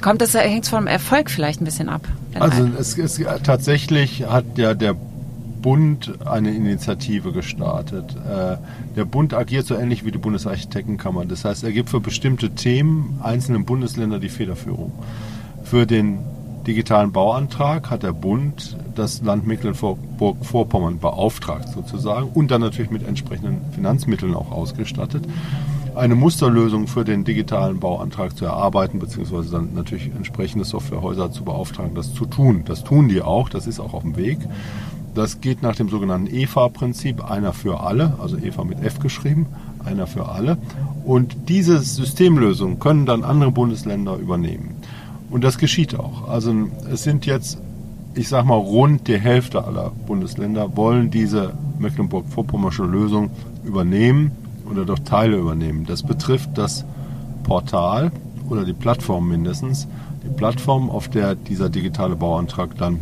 Kommt 0.00 0.20
es, 0.22 0.34
hängt 0.34 0.66
vom 0.66 0.88
Erfolg 0.88 1.30
vielleicht 1.30 1.60
ein 1.60 1.64
bisschen 1.64 1.88
ab? 1.88 2.02
Also 2.38 2.68
es, 2.78 2.98
es, 2.98 3.20
tatsächlich 3.44 4.24
hat 4.24 4.44
ja 4.58 4.74
der 4.74 4.96
Bund 5.66 6.24
eine 6.24 6.54
Initiative 6.54 7.32
gestartet. 7.32 8.14
Äh, 8.14 8.56
der 8.94 9.04
Bund 9.04 9.34
agiert 9.34 9.66
so 9.66 9.74
ähnlich 9.74 10.04
wie 10.04 10.12
die 10.12 10.18
Bundesarchitektenkammer. 10.18 11.24
Das 11.24 11.44
heißt, 11.44 11.64
er 11.64 11.72
gibt 11.72 11.90
für 11.90 11.98
bestimmte 11.98 12.50
Themen 12.50 13.18
einzelnen 13.20 13.64
Bundesländern 13.64 14.20
die 14.20 14.28
Federführung. 14.28 14.92
Für 15.64 15.84
den 15.84 16.20
digitalen 16.68 17.10
Bauantrag 17.10 17.90
hat 17.90 18.04
der 18.04 18.12
Bund 18.12 18.76
das 18.94 19.22
Land 19.22 19.48
Mecklenburg-Vorpommern 19.48 21.00
beauftragt 21.00 21.68
sozusagen 21.70 22.28
und 22.32 22.52
dann 22.52 22.60
natürlich 22.60 22.92
mit 22.92 23.04
entsprechenden 23.04 23.60
Finanzmitteln 23.72 24.36
auch 24.36 24.52
ausgestattet, 24.52 25.24
eine 25.96 26.14
Musterlösung 26.14 26.86
für 26.86 27.04
den 27.04 27.24
digitalen 27.24 27.80
Bauantrag 27.80 28.36
zu 28.36 28.44
erarbeiten, 28.44 29.00
beziehungsweise 29.00 29.50
dann 29.50 29.74
natürlich 29.74 30.12
entsprechende 30.14 30.64
Softwarehäuser 30.64 31.32
zu 31.32 31.42
beauftragen, 31.42 31.96
das 31.96 32.14
zu 32.14 32.24
tun. 32.24 32.62
Das 32.66 32.84
tun 32.84 33.08
die 33.08 33.20
auch, 33.20 33.48
das 33.48 33.66
ist 33.66 33.80
auch 33.80 33.94
auf 33.94 34.02
dem 34.02 34.16
Weg. 34.16 34.38
Das 35.16 35.40
geht 35.40 35.62
nach 35.62 35.74
dem 35.74 35.88
sogenannten 35.88 36.26
EFA-Prinzip, 36.26 37.24
einer 37.24 37.54
für 37.54 37.80
alle, 37.80 38.18
also 38.20 38.36
EFA 38.36 38.64
mit 38.64 38.82
F 38.82 38.98
geschrieben, 38.98 39.46
einer 39.82 40.06
für 40.06 40.28
alle. 40.28 40.58
Und 41.06 41.48
diese 41.48 41.78
Systemlösung 41.78 42.78
können 42.78 43.06
dann 43.06 43.24
andere 43.24 43.50
Bundesländer 43.50 44.16
übernehmen. 44.18 44.76
Und 45.30 45.42
das 45.42 45.56
geschieht 45.56 45.98
auch. 45.98 46.28
Also 46.28 46.52
es 46.92 47.02
sind 47.02 47.24
jetzt, 47.24 47.58
ich 48.14 48.28
sag 48.28 48.44
mal, 48.44 48.56
rund 48.56 49.08
die 49.08 49.16
Hälfte 49.16 49.64
aller 49.64 49.90
Bundesländer 50.06 50.76
wollen 50.76 51.10
diese 51.10 51.54
Mecklenburg-Vorpommersche 51.78 52.84
Lösung 52.84 53.30
übernehmen 53.64 54.32
oder 54.70 54.84
doch 54.84 54.98
Teile 54.98 55.38
übernehmen. 55.38 55.86
Das 55.86 56.02
betrifft 56.02 56.50
das 56.58 56.84
Portal 57.42 58.12
oder 58.50 58.66
die 58.66 58.74
Plattform 58.74 59.30
mindestens. 59.30 59.88
Die 60.22 60.36
Plattform, 60.36 60.90
auf 60.90 61.08
der 61.08 61.36
dieser 61.36 61.70
digitale 61.70 62.16
Bauantrag 62.16 62.76
dann 62.76 63.00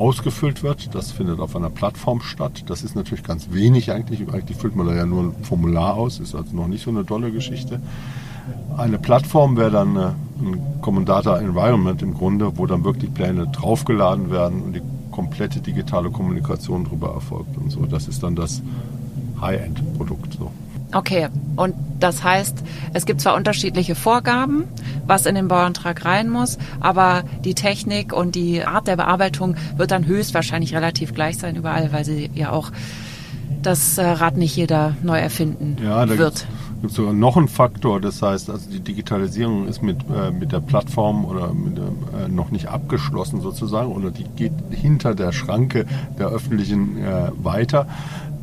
ausgefüllt 0.00 0.62
wird. 0.62 0.94
Das 0.94 1.12
findet 1.12 1.40
auf 1.40 1.54
einer 1.54 1.68
Plattform 1.68 2.22
statt. 2.22 2.64
Das 2.66 2.82
ist 2.82 2.96
natürlich 2.96 3.22
ganz 3.22 3.52
wenig 3.52 3.92
eigentlich. 3.92 4.26
Eigentlich 4.32 4.56
füllt 4.56 4.74
man 4.74 4.86
da 4.86 4.94
ja 4.94 5.04
nur 5.04 5.24
ein 5.24 5.44
Formular 5.44 5.94
aus. 5.94 6.18
Ist 6.20 6.34
also 6.34 6.56
noch 6.56 6.68
nicht 6.68 6.82
so 6.82 6.90
eine 6.90 7.04
tolle 7.04 7.30
Geschichte. 7.30 7.80
Eine 8.78 8.98
Plattform 8.98 9.58
wäre 9.58 9.70
dann 9.70 9.96
äh, 9.96 10.00
ein 10.40 10.80
Common 10.80 11.04
Data 11.04 11.38
Environment 11.38 12.00
im 12.00 12.14
Grunde, 12.14 12.56
wo 12.56 12.64
dann 12.64 12.82
wirklich 12.82 13.12
Pläne 13.12 13.46
draufgeladen 13.48 14.30
werden 14.30 14.62
und 14.62 14.72
die 14.72 14.82
komplette 15.10 15.60
digitale 15.60 16.10
Kommunikation 16.10 16.84
darüber 16.84 17.12
erfolgt 17.12 17.58
und 17.58 17.70
so. 17.70 17.84
Das 17.84 18.08
ist 18.08 18.22
dann 18.22 18.34
das 18.34 18.62
High-End-Produkt. 19.40 20.32
So. 20.32 20.50
Okay, 20.92 21.28
und 21.56 21.74
das 22.00 22.24
heißt, 22.24 22.58
es 22.94 23.06
gibt 23.06 23.20
zwar 23.20 23.36
unterschiedliche 23.36 23.94
Vorgaben, 23.94 24.64
was 25.06 25.26
in 25.26 25.34
den 25.34 25.48
Bauantrag 25.48 26.04
rein 26.04 26.28
muss, 26.28 26.58
aber 26.80 27.22
die 27.44 27.54
Technik 27.54 28.12
und 28.12 28.34
die 28.34 28.64
Art 28.64 28.88
der 28.88 28.96
Bearbeitung 28.96 29.56
wird 29.76 29.90
dann 29.92 30.06
höchstwahrscheinlich 30.06 30.74
relativ 30.74 31.14
gleich 31.14 31.38
sein 31.38 31.56
überall, 31.56 31.92
weil 31.92 32.04
sie 32.04 32.30
ja 32.34 32.50
auch 32.50 32.72
das 33.62 33.98
äh, 33.98 34.04
Rad 34.04 34.36
nicht 34.36 34.56
jeder 34.56 34.96
neu 35.02 35.18
erfinden 35.18 35.76
ja, 35.82 36.06
da 36.06 36.16
wird. 36.16 36.46
Gibt 36.80 36.94
sogar 36.94 37.12
noch 37.12 37.36
einen 37.36 37.48
Faktor, 37.48 38.00
das 38.00 38.22
heißt, 38.22 38.48
also 38.48 38.70
die 38.70 38.80
Digitalisierung 38.80 39.68
ist 39.68 39.82
mit, 39.82 39.98
äh, 40.10 40.30
mit 40.30 40.50
der 40.52 40.60
Plattform 40.60 41.26
oder 41.26 41.52
mit, 41.52 41.76
äh, 41.76 42.28
noch 42.28 42.50
nicht 42.50 42.68
abgeschlossen 42.68 43.42
sozusagen 43.42 43.92
oder 43.92 44.10
die 44.10 44.24
geht 44.24 44.52
hinter 44.70 45.14
der 45.14 45.32
Schranke 45.32 45.84
der 46.18 46.28
öffentlichen 46.28 46.96
äh, 47.04 47.30
weiter 47.42 47.86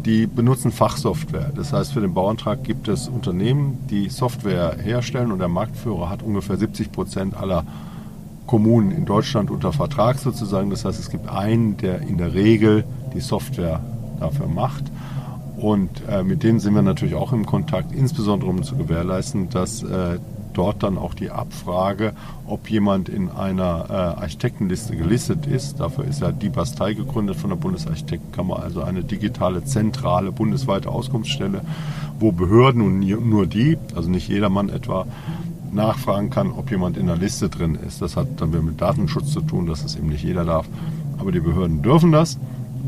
die 0.08 0.26
benutzen 0.26 0.72
Fachsoftware. 0.72 1.52
Das 1.54 1.74
heißt, 1.74 1.92
für 1.92 2.00
den 2.00 2.14
Bauantrag 2.14 2.64
gibt 2.64 2.88
es 2.88 3.10
Unternehmen, 3.10 3.86
die 3.90 4.08
Software 4.08 4.78
herstellen 4.82 5.34
und 5.34 5.40
der 5.40 5.50
Marktführer 5.50 6.10
hat 6.10 6.24
ungefähr 6.24 6.56
70 6.56 6.94
Prozent 6.94 7.36
aller 7.36 7.66
Kommunen 8.48 8.92
in 8.92 9.06
Deutschland 9.06 9.52
unter 9.52 9.74
Vertrag 9.74 10.18
sozusagen. 10.18 10.70
Das 10.70 10.86
heißt, 10.86 10.98
es 10.98 11.10
gibt 11.10 11.28
einen, 11.28 11.76
der 11.76 12.02
in 12.02 12.18
der 12.18 12.34
Regel 12.34 12.86
die 13.14 13.20
Software 13.20 13.82
dafür 14.20 14.48
macht. 14.48 14.86
Und 15.58 15.90
äh, 16.10 16.24
mit 16.24 16.42
denen 16.42 16.62
sind 16.62 16.74
wir 16.74 16.84
natürlich 16.84 17.16
auch 17.16 17.34
im 17.34 17.46
Kontakt, 17.46 17.92
insbesondere 17.92 18.50
um 18.50 18.64
zu 18.64 18.78
gewährleisten, 18.78 19.50
dass 19.50 19.84
äh, 19.84 20.20
dort 20.58 20.84
dann 20.84 20.98
auch 20.98 21.14
die 21.14 21.30
Abfrage, 21.30 22.14
ob 22.48 22.70
jemand 22.70 23.10
in 23.10 23.30
einer 23.30 23.86
äh, 23.90 23.94
Architektenliste 24.22 24.96
gelistet 24.96 25.46
ist. 25.46 25.80
Dafür 25.80 26.06
ist 26.06 26.22
ja 26.22 26.32
die 26.32 26.50
Bastei 26.50 26.94
gegründet 26.94 27.36
von 27.36 27.52
der 27.52 27.58
Bundesarchitektenkammer, 27.58 28.62
also 28.64 28.82
eine 28.82 29.04
digitale, 29.04 29.64
zentrale, 29.64 30.32
bundesweite 30.32 30.90
Auskunftsstelle, 30.90 31.62
wo 32.20 32.32
Behörden 32.32 32.82
und 32.82 33.00
nur 33.30 33.46
die, 33.46 33.78
also 33.96 34.10
nicht 34.10 34.28
jedermann 34.28 34.70
etwa, 34.70 35.06
nachfragen 35.72 36.30
kann, 36.30 36.52
ob 36.52 36.72
jemand 36.72 36.98
in 36.98 37.08
der 37.08 37.18
Liste 37.18 37.50
drin 37.50 37.76
ist. 37.76 38.02
Das 38.02 38.16
hat 38.16 38.28
dann 38.38 38.52
wieder 38.52 38.62
mit 38.62 38.82
Datenschutz 38.82 39.32
zu 39.32 39.42
tun, 39.42 39.68
dass 39.68 39.84
es 39.84 39.96
eben 39.96 40.08
nicht 40.10 40.24
jeder 40.24 40.46
darf. 40.46 40.68
Aber 41.20 41.32
die 41.32 41.40
Behörden 41.40 41.82
dürfen 41.82 42.12
das. 42.12 42.40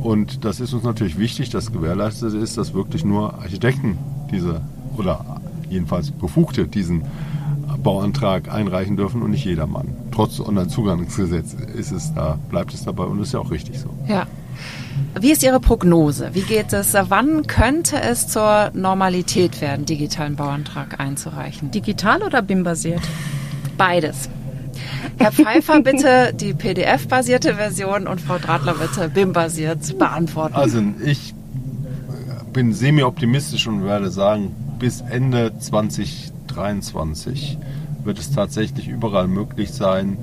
Und 0.02 0.46
das 0.46 0.60
ist 0.60 0.74
uns 0.74 0.84
natürlich 0.84 1.20
wichtig, 1.20 1.50
dass 1.50 1.72
gewährleistet 1.72 2.34
ist, 2.34 2.58
dass 2.58 2.74
wirklich 2.74 3.04
nur 3.04 3.34
Architekten 3.36 3.98
diese 4.32 4.62
oder 4.98 5.42
jedenfalls 5.70 6.12
Befugte 6.12 6.68
diesen 6.68 7.04
Bauantrag 7.84 8.52
einreichen 8.52 8.98
dürfen 8.98 9.22
und 9.22 9.32
nicht 9.32 9.46
jedermann. 9.46 9.88
Trotz 10.12 10.40
Onlinezugangsgesetz 10.40 11.54
ist 11.54 11.92
es 11.92 12.14
da, 12.14 12.38
bleibt 12.50 12.74
es 12.74 12.84
dabei 12.84 13.06
und 13.06 13.22
ist 13.22 13.34
ja 13.34 13.40
auch 13.40 13.52
richtig 13.52 13.80
so. 13.80 13.90
Ja. 14.08 14.28
Wie 15.20 15.32
ist 15.32 15.44
Ihre 15.44 15.60
Prognose? 15.60 16.30
Wie 16.34 16.42
geht 16.42 16.74
es? 16.74 16.94
Wann 16.94 17.48
könnte 17.48 18.02
es 18.02 18.28
zur 18.28 18.72
Normalität 18.74 19.62
werden, 19.62 19.86
digitalen 19.86 20.36
Bauantrag 20.36 21.00
einzureichen? 21.00 21.72
Digital 21.72 22.22
oder 22.22 22.42
BIM-basiert? 22.42 23.02
Beides. 23.78 24.30
Herr 25.18 25.32
Pfeiffer, 25.32 25.82
bitte 25.84 26.34
die 26.34 26.54
PDF-basierte 26.54 27.56
Version 27.56 28.08
und 28.08 28.22
Frau 28.22 28.38
Dradler 28.38 28.76
bitte 28.76 29.10
BIM-basiert 29.10 29.98
beantworten. 29.98 30.56
Also 30.56 30.82
ich 31.04 31.34
bin 32.54 32.74
semi-optimistisch 32.74 33.68
und 33.68 33.84
werde 33.86 34.12
sagen, 34.12 34.56
bis 34.80 35.02
Ende 35.02 35.58
2023 36.60 37.58
wird 38.04 38.20
es 38.20 38.32
tatsächlich 38.32 38.88
überall 38.88 39.28
möglich 39.28 39.72
sein, 39.72 40.18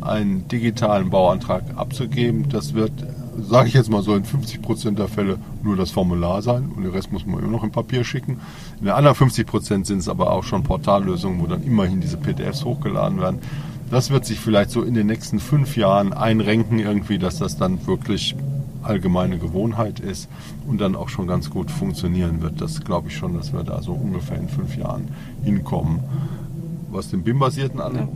einen 0.00 0.48
digitalen 0.48 1.10
Bauantrag 1.10 1.62
abzugeben. 1.76 2.48
Das 2.48 2.74
wird, 2.74 2.92
sage 3.38 3.68
ich 3.68 3.74
jetzt 3.74 3.90
mal 3.90 4.02
so, 4.02 4.14
in 4.14 4.24
50 4.24 4.62
Prozent 4.62 4.98
der 4.98 5.08
Fälle 5.08 5.38
nur 5.62 5.76
das 5.76 5.90
Formular 5.90 6.42
sein 6.42 6.70
und 6.74 6.82
den 6.82 6.92
Rest 6.92 7.12
muss 7.12 7.26
man 7.26 7.40
immer 7.40 7.50
noch 7.50 7.64
im 7.64 7.70
Papier 7.70 8.04
schicken. 8.04 8.40
In 8.78 8.86
den 8.86 8.94
anderen 8.94 9.16
50 9.16 9.46
Prozent 9.46 9.86
sind 9.86 9.98
es 9.98 10.08
aber 10.08 10.30
auch 10.30 10.44
schon 10.44 10.62
Portallösungen, 10.62 11.40
wo 11.40 11.46
dann 11.46 11.62
immerhin 11.62 12.00
diese 12.00 12.16
PDFs 12.16 12.64
hochgeladen 12.64 13.20
werden. 13.20 13.38
Das 13.90 14.10
wird 14.10 14.24
sich 14.24 14.38
vielleicht 14.38 14.70
so 14.70 14.82
in 14.82 14.94
den 14.94 15.06
nächsten 15.06 15.38
fünf 15.38 15.76
Jahren 15.76 16.12
einrenken 16.12 16.78
irgendwie, 16.78 17.18
dass 17.18 17.38
das 17.38 17.56
dann 17.56 17.86
wirklich 17.86 18.36
allgemeine 18.82 19.38
Gewohnheit 19.38 20.00
ist 20.00 20.28
und 20.66 20.80
dann 20.80 20.96
auch 20.96 21.08
schon 21.08 21.26
ganz 21.26 21.50
gut 21.50 21.70
funktionieren 21.70 22.42
wird. 22.42 22.60
Das 22.60 22.82
glaube 22.82 23.08
ich 23.08 23.16
schon, 23.16 23.34
dass 23.34 23.52
wir 23.52 23.62
da 23.62 23.82
so 23.82 23.92
ungefähr 23.92 24.38
in 24.38 24.48
fünf 24.48 24.76
Jahren 24.76 25.08
hinkommen. 25.42 26.00
Was 26.90 27.10
den 27.10 27.22
BIM-basierten 27.22 27.80
an, 27.80 28.08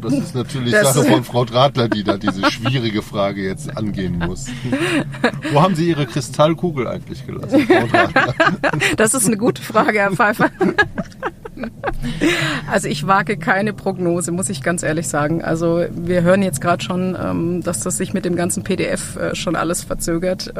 das 0.00 0.12
ist 0.14 0.34
natürlich 0.34 0.72
das 0.72 0.94
Sache 0.94 1.06
von 1.06 1.24
Frau 1.24 1.44
Dradler, 1.44 1.88
die 1.88 2.02
da 2.02 2.16
diese 2.16 2.50
schwierige 2.50 3.02
Frage 3.02 3.42
jetzt 3.42 3.76
angehen 3.76 4.18
muss. 4.18 4.46
Wo 5.52 5.60
haben 5.62 5.74
Sie 5.74 5.88
Ihre 5.88 6.06
Kristallkugel 6.06 6.88
eigentlich 6.88 7.26
gelassen, 7.26 7.66
Frau 7.66 7.86
Dradler? 7.86 8.34
Das 8.96 9.14
ist 9.14 9.26
eine 9.26 9.36
gute 9.36 9.62
Frage, 9.62 9.98
Herr 9.98 10.12
Pfeiffer. 10.12 10.50
Also 12.70 12.88
ich 12.88 13.06
wage 13.06 13.36
keine 13.36 13.72
Prognose, 13.72 14.32
muss 14.32 14.48
ich 14.48 14.60
ganz 14.60 14.82
ehrlich 14.82 15.06
sagen. 15.06 15.42
Also 15.42 15.84
wir 15.90 16.22
hören 16.22 16.42
jetzt 16.42 16.60
gerade 16.60 16.82
schon, 16.82 17.16
ähm, 17.20 17.62
dass 17.62 17.80
das 17.80 17.96
sich 17.96 18.12
mit 18.12 18.24
dem 18.24 18.34
ganzen 18.34 18.64
PDF 18.64 19.16
äh, 19.16 19.34
schon 19.36 19.54
alles 19.54 19.84
verzögert. 19.84 20.52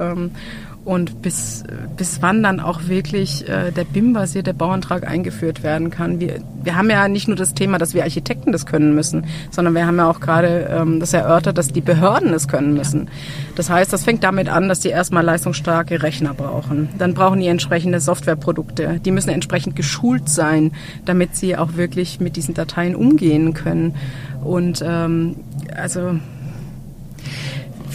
Und 0.86 1.20
bis, 1.20 1.64
bis 1.96 2.22
wann 2.22 2.44
dann 2.44 2.60
auch 2.60 2.86
wirklich 2.86 3.48
äh, 3.48 3.72
der 3.72 3.82
BIM-basierte 3.82 4.54
Bauantrag 4.54 5.04
eingeführt 5.04 5.64
werden 5.64 5.90
kann. 5.90 6.20
Wir, 6.20 6.36
wir 6.62 6.76
haben 6.76 6.88
ja 6.88 7.08
nicht 7.08 7.26
nur 7.26 7.36
das 7.36 7.54
Thema, 7.54 7.78
dass 7.78 7.92
wir 7.92 8.04
Architekten 8.04 8.52
das 8.52 8.66
können 8.66 8.94
müssen, 8.94 9.26
sondern 9.50 9.74
wir 9.74 9.84
haben 9.84 9.96
ja 9.96 10.08
auch 10.08 10.20
gerade 10.20 10.68
ähm, 10.70 11.00
das 11.00 11.12
erörtert, 11.12 11.58
dass 11.58 11.72
die 11.72 11.80
Behörden 11.80 12.32
es 12.32 12.46
können 12.46 12.72
müssen. 12.72 13.08
Das 13.56 13.68
heißt, 13.68 13.92
das 13.92 14.04
fängt 14.04 14.22
damit 14.22 14.48
an, 14.48 14.68
dass 14.68 14.78
die 14.78 14.90
erstmal 14.90 15.24
leistungsstarke 15.24 16.04
Rechner 16.04 16.34
brauchen. 16.34 16.88
Dann 16.98 17.14
brauchen 17.14 17.40
die 17.40 17.48
entsprechende 17.48 17.98
Softwareprodukte. 17.98 19.00
Die 19.04 19.10
müssen 19.10 19.30
entsprechend 19.30 19.74
geschult 19.74 20.28
sein, 20.28 20.70
damit 21.04 21.34
sie 21.34 21.56
auch 21.56 21.74
wirklich 21.74 22.20
mit 22.20 22.36
diesen 22.36 22.54
Dateien 22.54 22.94
umgehen 22.94 23.54
können. 23.54 23.96
Und 24.44 24.84
ähm, 24.86 25.34
also 25.74 26.20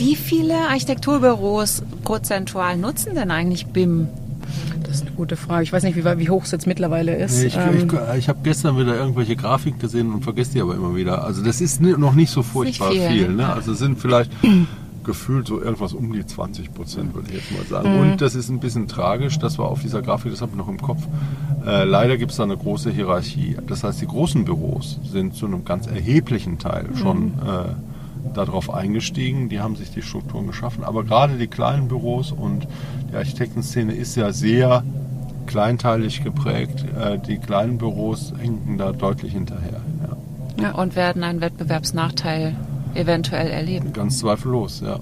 wie 0.01 0.15
viele 0.15 0.55
Architekturbüros 0.55 1.83
prozentual 2.03 2.75
nutzen 2.75 3.13
denn 3.13 3.29
eigentlich 3.29 3.67
BIM? 3.67 4.07
Das 4.83 4.95
ist 4.95 5.01
eine 5.03 5.11
gute 5.11 5.35
Frage. 5.35 5.63
Ich 5.63 5.71
weiß 5.71 5.83
nicht, 5.83 5.95
wie, 5.95 6.03
wie 6.03 6.29
hoch 6.29 6.43
es 6.43 6.51
jetzt 6.51 6.65
mittlerweile 6.65 7.15
ist. 7.15 7.37
Nee, 7.37 7.45
ich, 7.45 7.55
ähm, 7.55 7.87
ich, 7.87 8.17
ich 8.17 8.27
habe 8.27 8.39
gestern 8.43 8.79
wieder 8.79 8.95
irgendwelche 8.95 9.35
Grafiken 9.35 9.79
gesehen 9.79 10.11
und 10.11 10.23
vergesse 10.23 10.53
die 10.53 10.61
aber 10.61 10.73
immer 10.73 10.95
wieder. 10.95 11.23
Also 11.23 11.43
das 11.43 11.61
ist 11.61 11.81
noch 11.81 12.15
nicht 12.15 12.31
so 12.31 12.41
furchtbar 12.41 12.89
nicht 12.89 13.03
viel. 13.03 13.25
viel 13.25 13.29
ne? 13.29 13.53
Also 13.53 13.75
sind 13.75 13.99
vielleicht 13.99 14.31
gefühlt 15.03 15.47
so 15.47 15.61
irgendwas 15.61 15.93
um 15.93 16.11
die 16.11 16.25
20 16.25 16.73
Prozent, 16.73 17.13
würde 17.13 17.29
ich 17.29 17.35
jetzt 17.35 17.51
mal 17.51 17.65
sagen. 17.65 17.93
Mhm. 17.93 17.99
Und 17.99 18.21
das 18.21 18.33
ist 18.33 18.49
ein 18.49 18.59
bisschen 18.59 18.87
tragisch, 18.87 19.37
das 19.37 19.59
war 19.59 19.67
auf 19.67 19.81
dieser 19.81 20.01
Grafik, 20.01 20.31
das 20.31 20.41
habe 20.41 20.53
ich 20.53 20.57
noch 20.57 20.67
im 20.67 20.81
Kopf. 20.81 21.03
Äh, 21.63 21.83
leider 21.83 22.17
gibt 22.17 22.31
es 22.31 22.37
da 22.37 22.43
eine 22.43 22.57
große 22.57 22.89
Hierarchie. 22.89 23.55
Das 23.67 23.83
heißt, 23.83 24.01
die 24.01 24.07
großen 24.07 24.45
Büros 24.45 24.99
sind 25.03 25.35
zu 25.35 25.45
einem 25.45 25.63
ganz 25.63 25.85
erheblichen 25.85 26.57
Teil 26.57 26.87
schon 26.95 27.25
mhm. 27.25 27.33
äh, 27.45 27.75
darauf 28.33 28.73
eingestiegen, 28.73 29.49
die 29.49 29.59
haben 29.59 29.75
sich 29.75 29.91
die 29.91 30.01
Strukturen 30.01 30.47
geschaffen. 30.47 30.83
Aber 30.83 31.03
gerade 31.03 31.37
die 31.37 31.47
kleinen 31.47 31.87
Büros 31.87 32.31
und 32.31 32.67
die 33.11 33.15
Architektenszene 33.15 33.93
ist 33.93 34.15
ja 34.15 34.31
sehr 34.31 34.83
kleinteilig 35.47 36.23
geprägt. 36.23 36.85
Äh, 36.99 37.19
die 37.19 37.37
kleinen 37.37 37.77
Büros 37.77 38.33
hinken 38.39 38.77
da 38.77 38.91
deutlich 38.91 39.33
hinterher. 39.33 39.81
Ja. 40.57 40.63
ja. 40.63 40.71
und 40.73 40.95
werden 40.95 41.23
einen 41.23 41.41
Wettbewerbsnachteil 41.41 42.55
eventuell 42.93 43.49
erleben. 43.49 43.93
Ganz 43.93 44.19
zweifellos, 44.19 44.81
ja. 44.81 44.99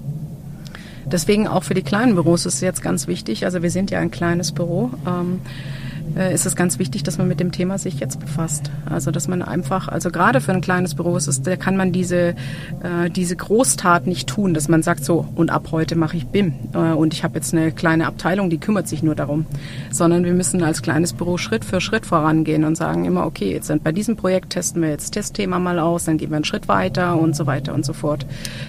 Deswegen 1.06 1.48
auch 1.48 1.64
für 1.64 1.74
die 1.74 1.82
kleinen 1.82 2.14
Büros 2.14 2.46
ist 2.46 2.54
es 2.54 2.60
jetzt 2.60 2.82
ganz 2.82 3.06
wichtig. 3.06 3.44
Also 3.44 3.62
wir 3.62 3.70
sind 3.70 3.90
ja 3.90 3.98
ein 3.98 4.10
kleines 4.10 4.52
Büro. 4.52 4.90
Ähm, 5.06 5.40
äh, 5.44 5.89
ist 6.32 6.46
es 6.46 6.56
ganz 6.56 6.78
wichtig, 6.78 7.02
dass 7.02 7.18
man 7.18 7.28
mit 7.28 7.40
dem 7.40 7.52
Thema 7.52 7.78
sich 7.78 8.00
jetzt 8.00 8.20
befasst. 8.20 8.70
Also 8.86 9.10
dass 9.10 9.28
man 9.28 9.42
einfach, 9.42 9.88
also 9.88 10.10
gerade 10.10 10.40
für 10.40 10.52
ein 10.52 10.60
kleines 10.60 10.94
Büro 10.94 11.16
ist 11.16 11.30
da 11.46 11.56
kann 11.56 11.76
man 11.76 11.92
diese, 11.92 12.34
äh, 12.82 13.10
diese 13.14 13.36
Großtat 13.36 14.06
nicht 14.06 14.28
tun, 14.28 14.54
dass 14.54 14.68
man 14.68 14.82
sagt 14.82 15.04
so, 15.04 15.26
und 15.34 15.50
ab 15.50 15.68
heute 15.70 15.96
mache 15.96 16.16
ich 16.16 16.26
BIM 16.26 16.54
äh, 16.74 16.92
und 16.92 17.14
ich 17.14 17.24
habe 17.24 17.36
jetzt 17.36 17.54
eine 17.54 17.72
kleine 17.72 18.06
Abteilung, 18.06 18.50
die 18.50 18.58
kümmert 18.58 18.88
sich 18.88 19.02
nur 19.02 19.14
darum. 19.14 19.46
Sondern 19.90 20.24
wir 20.24 20.32
müssen 20.32 20.62
als 20.62 20.82
kleines 20.82 21.12
Büro 21.12 21.36
Schritt 21.38 21.64
für 21.64 21.80
Schritt 21.80 22.06
vorangehen 22.06 22.64
und 22.64 22.76
sagen 22.76 23.04
immer, 23.04 23.26
okay, 23.26 23.52
jetzt 23.52 23.72
bei 23.82 23.92
diesem 23.92 24.16
Projekt 24.16 24.50
testen 24.50 24.82
wir 24.82 24.90
jetzt 24.90 25.10
Testthema 25.12 25.58
mal 25.58 25.78
aus, 25.78 26.04
dann 26.04 26.18
gehen 26.18 26.30
wir 26.30 26.36
einen 26.36 26.44
Schritt 26.44 26.68
weiter 26.68 27.18
und 27.18 27.36
so 27.36 27.46
weiter 27.46 27.74
und 27.74 27.84
so 27.84 27.92
fort. 27.92 28.26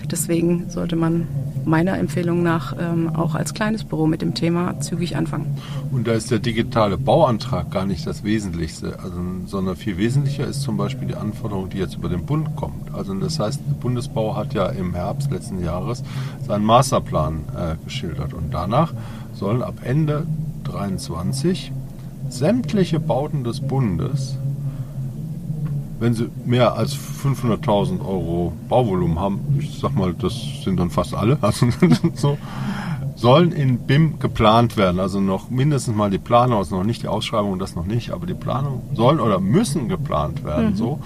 Deswegen 0.09 0.69
sollte 0.69 0.95
man 0.95 1.27
meiner 1.65 1.97
Empfehlung 1.97 2.43
nach 2.43 2.75
ähm, 2.79 3.15
auch 3.15 3.35
als 3.35 3.53
kleines 3.53 3.83
Büro 3.83 4.07
mit 4.07 4.21
dem 4.21 4.33
Thema 4.33 4.79
zügig 4.79 5.15
anfangen. 5.15 5.57
Und 5.91 6.07
da 6.07 6.13
ist 6.13 6.31
der 6.31 6.39
digitale 6.39 6.97
Bauantrag 7.31 7.71
gar 7.71 7.85
nicht 7.85 8.05
das 8.05 8.25
Wesentlichste, 8.25 8.99
also, 9.01 9.15
sondern 9.45 9.77
viel 9.77 9.97
wesentlicher 9.97 10.45
ist 10.45 10.63
zum 10.63 10.75
Beispiel 10.75 11.07
die 11.07 11.15
Anforderung, 11.15 11.69
die 11.69 11.77
jetzt 11.77 11.95
über 11.95 12.09
den 12.09 12.25
Bund 12.25 12.57
kommt. 12.57 12.93
Also 12.93 13.13
das 13.13 13.39
heißt, 13.39 13.61
der 13.65 13.73
Bundesbau 13.75 14.35
hat 14.35 14.53
ja 14.53 14.65
im 14.65 14.93
Herbst 14.93 15.31
letzten 15.31 15.63
Jahres 15.63 16.03
seinen 16.45 16.65
Masterplan 16.65 17.45
äh, 17.55 17.75
geschildert 17.85 18.33
und 18.33 18.53
danach 18.53 18.93
sollen 19.33 19.63
ab 19.63 19.75
Ende 19.81 20.25
2023 20.65 21.71
sämtliche 22.27 22.99
Bauten 22.99 23.45
des 23.45 23.61
Bundes 23.61 24.37
wenn 26.01 26.15
sie 26.15 26.29
mehr 26.45 26.73
als 26.73 26.95
500.000 26.95 27.99
Euro 28.01 28.53
Bauvolumen 28.67 29.19
haben, 29.19 29.39
ich 29.59 29.77
sag 29.79 29.95
mal, 29.95 30.15
das 30.15 30.33
sind 30.63 30.79
dann 30.79 30.89
fast 30.89 31.13
alle, 31.13 31.37
also 31.41 31.67
so, 32.15 32.39
sollen 33.21 33.51
in 33.51 33.77
BIM 33.77 34.19
geplant 34.19 34.77
werden. 34.77 34.99
Also 34.99 35.21
noch 35.21 35.49
mindestens 35.51 35.95
mal 35.95 36.09
die 36.09 36.17
Planung, 36.17 36.57
also 36.57 36.75
noch 36.75 36.83
nicht 36.83 37.03
die 37.03 37.07
Ausschreibung, 37.07 37.59
das 37.59 37.75
noch 37.75 37.85
nicht, 37.85 38.11
aber 38.11 38.25
die 38.25 38.33
Planung 38.33 38.81
sollen 38.93 39.19
oder 39.19 39.39
müssen 39.39 39.87
geplant 39.87 40.43
werden. 40.43 40.71
Mhm. 40.71 40.75
So. 40.75 40.99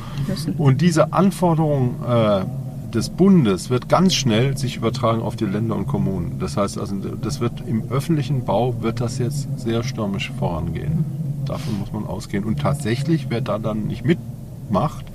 Und 0.57 0.81
diese 0.81 1.11
Anforderung 1.11 1.95
äh, 2.07 2.45
des 2.93 3.09
Bundes 3.09 3.69
wird 3.69 3.89
ganz 3.89 4.15
schnell 4.15 4.57
sich 4.57 4.77
übertragen 4.77 5.21
auf 5.21 5.35
die 5.35 5.45
Länder 5.45 5.75
und 5.75 5.87
Kommunen. 5.87 6.39
Das 6.39 6.55
heißt 6.55 6.77
also, 6.79 6.95
das 7.21 7.41
wird 7.41 7.61
im 7.67 7.89
öffentlichen 7.89 8.45
Bau 8.45 8.81
wird 8.81 9.01
das 9.01 9.17
jetzt 9.17 9.59
sehr 9.59 9.83
stürmisch 9.83 10.31
vorangehen. 10.39 11.03
Davon 11.45 11.77
muss 11.79 11.91
man 11.91 12.05
ausgehen. 12.05 12.45
Und 12.45 12.61
tatsächlich, 12.61 13.27
wer 13.29 13.41
da 13.41 13.59
dann 13.59 13.87
nicht 13.87 14.05
mit 14.05 14.17
macht, 14.69 15.05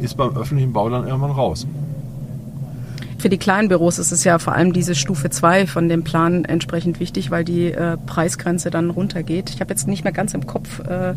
ist 0.00 0.16
beim 0.16 0.36
öffentlichen 0.36 0.72
Bau 0.72 0.88
dann 0.88 1.06
irgendwann 1.06 1.32
raus. 1.32 1.66
Für 3.18 3.28
die 3.30 3.38
kleinen 3.38 3.68
Büros 3.68 3.98
ist 3.98 4.12
es 4.12 4.24
ja 4.24 4.38
vor 4.38 4.54
allem 4.54 4.72
diese 4.72 4.94
Stufe 4.94 5.30
2 5.30 5.66
von 5.66 5.88
dem 5.88 6.04
Plan 6.04 6.44
entsprechend 6.44 7.00
wichtig, 7.00 7.30
weil 7.30 7.44
die 7.44 7.72
äh, 7.72 7.96
Preisgrenze 7.96 8.70
dann 8.70 8.90
runtergeht. 8.90 9.50
Ich 9.50 9.60
habe 9.60 9.70
jetzt 9.70 9.88
nicht 9.88 10.04
mehr 10.04 10.12
ganz 10.12 10.34
im 10.34 10.46
Kopf, 10.46 10.80
äh, 10.80 11.14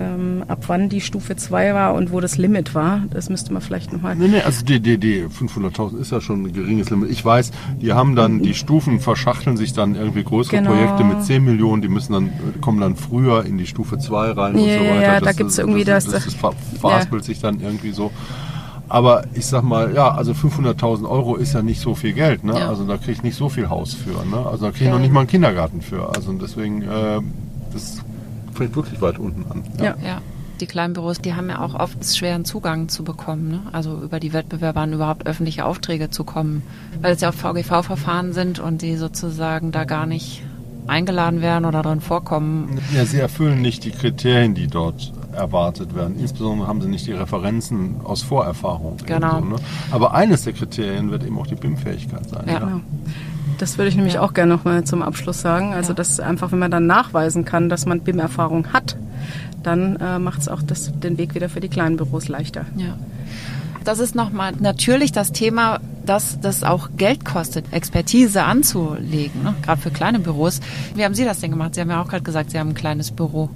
ähm, 0.00 0.44
ab 0.48 0.64
wann 0.66 0.88
die 0.88 1.00
Stufe 1.00 1.36
2 1.36 1.74
war 1.74 1.94
und 1.94 2.12
wo 2.12 2.20
das 2.20 2.36
Limit 2.36 2.74
war. 2.74 3.04
Das 3.10 3.30
müsste 3.30 3.52
man 3.52 3.62
vielleicht 3.62 3.92
nochmal. 3.92 4.16
Nee, 4.16 4.28
nee, 4.28 4.40
also 4.40 4.64
die, 4.64 4.80
die, 4.80 4.98
die 4.98 5.24
500.000 5.24 5.98
ist 5.98 6.12
ja 6.12 6.20
schon 6.20 6.44
ein 6.44 6.52
geringes 6.52 6.90
Limit. 6.90 7.10
Ich 7.10 7.24
weiß, 7.24 7.52
die 7.80 7.92
haben 7.92 8.16
dann, 8.16 8.42
die 8.42 8.54
Stufen 8.54 9.00
verschachteln 9.00 9.56
sich 9.56 9.72
dann 9.72 9.94
irgendwie 9.94 10.24
größere 10.24 10.58
genau. 10.58 10.72
Projekte 10.72 11.04
mit 11.04 11.24
10 11.24 11.42
Millionen, 11.42 11.80
die 11.80 11.88
müssen 11.88 12.12
dann, 12.12 12.32
kommen 12.60 12.80
dann 12.80 12.96
früher 12.96 13.44
in 13.44 13.56
die 13.56 13.66
Stufe 13.66 13.98
2 13.98 14.32
rein 14.32 14.58
ja, 14.58 14.62
und 14.62 14.68
so 14.68 14.90
weiter. 14.90 15.02
Ja, 15.02 15.20
da 15.20 15.32
gibt 15.32 15.50
es 15.50 15.58
irgendwie 15.58 15.84
das. 15.84 16.04
Das, 16.04 16.24
das, 16.24 16.36
das 16.36 16.80
verhaspelt 16.80 17.22
ja. 17.22 17.26
sich 17.26 17.40
dann 17.40 17.60
irgendwie 17.60 17.92
so. 17.92 18.10
Aber 18.88 19.24
ich 19.34 19.46
sag 19.46 19.62
mal, 19.62 19.94
ja, 19.94 20.14
also 20.14 20.32
500.000 20.32 21.08
Euro 21.08 21.36
ist 21.36 21.54
ja 21.54 21.62
nicht 21.62 21.80
so 21.80 21.94
viel 21.94 22.12
Geld. 22.12 22.44
Ne? 22.44 22.58
Ja. 22.58 22.68
Also 22.68 22.84
da 22.84 22.96
kriege 22.96 23.12
ich 23.12 23.22
nicht 23.22 23.36
so 23.36 23.48
viel 23.48 23.68
Haus 23.68 23.94
für. 23.94 24.24
Ne? 24.26 24.46
Also 24.46 24.66
da 24.66 24.70
kriege 24.70 24.84
ich 24.84 24.88
ja. 24.88 24.92
noch 24.92 25.00
nicht 25.00 25.12
mal 25.12 25.20
einen 25.20 25.28
Kindergarten 25.28 25.80
für. 25.80 26.14
Also 26.14 26.32
deswegen, 26.32 26.82
äh, 26.82 27.20
das 27.72 28.02
fängt 28.54 28.76
wirklich 28.76 29.00
weit 29.00 29.18
unten 29.18 29.50
an. 29.50 29.64
Ja. 29.78 29.96
ja. 30.04 30.20
Die 30.60 30.66
kleinen 30.66 30.94
Büros, 30.94 31.18
die 31.18 31.34
haben 31.34 31.48
ja 31.48 31.60
auch 31.60 31.74
oft 31.74 32.04
schweren 32.04 32.44
Zugang 32.44 32.88
zu 32.88 33.02
bekommen. 33.02 33.50
Ne? 33.50 33.60
Also 33.72 34.00
über 34.02 34.20
die 34.20 34.32
Wettbewerber 34.32 34.80
an 34.80 34.92
überhaupt 34.92 35.26
öffentliche 35.26 35.64
Aufträge 35.64 36.10
zu 36.10 36.24
kommen. 36.24 36.62
Weil 37.00 37.14
es 37.14 37.20
ja 37.20 37.30
auch 37.30 37.34
VGV-Verfahren 37.34 38.32
sind 38.32 38.60
und 38.60 38.82
die 38.82 38.96
sozusagen 38.96 39.72
da 39.72 39.84
gar 39.84 40.06
nicht 40.06 40.42
eingeladen 40.86 41.40
werden 41.40 41.64
oder 41.64 41.82
drin 41.82 42.00
vorkommen. 42.00 42.78
Ja, 42.94 43.04
sie 43.04 43.18
erfüllen 43.18 43.62
nicht 43.62 43.84
die 43.84 43.90
Kriterien, 43.90 44.54
die 44.54 44.68
dort 44.68 45.12
erwartet 45.34 45.94
werden. 45.94 46.18
Insbesondere 46.18 46.68
haben 46.68 46.80
sie 46.80 46.88
nicht 46.88 47.06
die 47.06 47.12
Referenzen 47.12 47.96
aus 48.04 48.22
Vorerfahrung. 48.22 48.96
Genau. 49.04 49.40
So, 49.40 49.44
ne? 49.44 49.56
Aber 49.90 50.14
eines 50.14 50.42
der 50.42 50.52
Kriterien 50.52 51.10
wird 51.10 51.24
eben 51.24 51.38
auch 51.38 51.46
die 51.46 51.54
BIM-Fähigkeit 51.54 52.28
sein. 52.28 52.44
Ja. 52.46 52.52
ja. 52.52 52.58
Genau. 52.60 52.80
Das 53.58 53.78
würde 53.78 53.88
ich 53.88 53.96
nämlich 53.96 54.18
auch 54.18 54.34
gerne 54.34 54.54
noch 54.54 54.64
mal 54.64 54.84
zum 54.84 55.02
Abschluss 55.02 55.40
sagen. 55.40 55.74
Also, 55.74 55.90
ja. 55.90 55.94
dass 55.94 56.18
einfach, 56.20 56.52
wenn 56.52 56.58
man 56.58 56.70
dann 56.70 56.86
nachweisen 56.86 57.44
kann, 57.44 57.68
dass 57.68 57.86
man 57.86 58.00
BIM-Erfahrung 58.00 58.72
hat, 58.72 58.96
dann 59.62 59.96
äh, 59.96 60.18
macht 60.18 60.40
es 60.40 60.48
auch 60.48 60.62
das, 60.62 60.92
den 60.98 61.18
Weg 61.18 61.34
wieder 61.34 61.48
für 61.48 61.60
die 61.60 61.68
kleinen 61.68 61.96
Büros 61.96 62.28
leichter. 62.28 62.66
Ja. 62.76 62.96
Das 63.84 63.98
ist 63.98 64.14
nochmal 64.14 64.52
natürlich 64.58 65.12
das 65.12 65.32
Thema, 65.32 65.78
dass 66.06 66.40
das 66.40 66.64
auch 66.64 66.90
Geld 66.96 67.24
kostet, 67.24 67.70
Expertise 67.72 68.42
anzulegen, 68.42 69.42
ne? 69.42 69.54
gerade 69.62 69.80
für 69.80 69.90
kleine 69.90 70.18
Büros. 70.20 70.60
Wie 70.94 71.04
haben 71.04 71.14
Sie 71.14 71.24
das 71.24 71.40
denn 71.40 71.50
gemacht? 71.50 71.74
Sie 71.74 71.82
haben 71.82 71.90
ja 71.90 72.02
auch 72.02 72.08
gerade 72.08 72.22
gesagt, 72.22 72.50
Sie 72.50 72.58
haben 72.58 72.70
ein 72.70 72.74
kleines 72.74 73.10
Büro. 73.10 73.50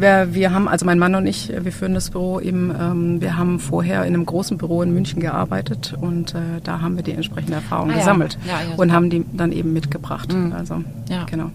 Wir, 0.00 0.28
wir 0.32 0.52
haben, 0.52 0.68
also 0.68 0.86
mein 0.86 0.98
Mann 0.98 1.14
und 1.14 1.26
ich, 1.26 1.48
wir 1.48 1.72
führen 1.72 1.94
das 1.94 2.10
Büro 2.10 2.40
eben, 2.40 2.70
ähm, 2.70 3.20
wir 3.20 3.36
haben 3.36 3.58
vorher 3.58 4.04
in 4.04 4.14
einem 4.14 4.26
großen 4.26 4.58
Büro 4.58 4.82
in 4.82 4.94
München 4.94 5.20
gearbeitet 5.20 5.94
und 6.00 6.34
äh, 6.34 6.60
da 6.62 6.80
haben 6.80 6.96
wir 6.96 7.02
die 7.02 7.12
entsprechende 7.12 7.54
Erfahrung 7.54 7.90
ah, 7.90 7.94
gesammelt 7.94 8.38
ja. 8.46 8.52
Ja, 8.52 8.70
ja, 8.70 8.76
und 8.76 8.92
haben 8.92 9.10
die 9.10 9.24
dann 9.32 9.52
eben 9.52 9.72
mitgebracht. 9.72 10.32
Mhm. 10.32 10.52
Also, 10.52 10.82
ja. 11.08 11.24
genau. 11.24 11.50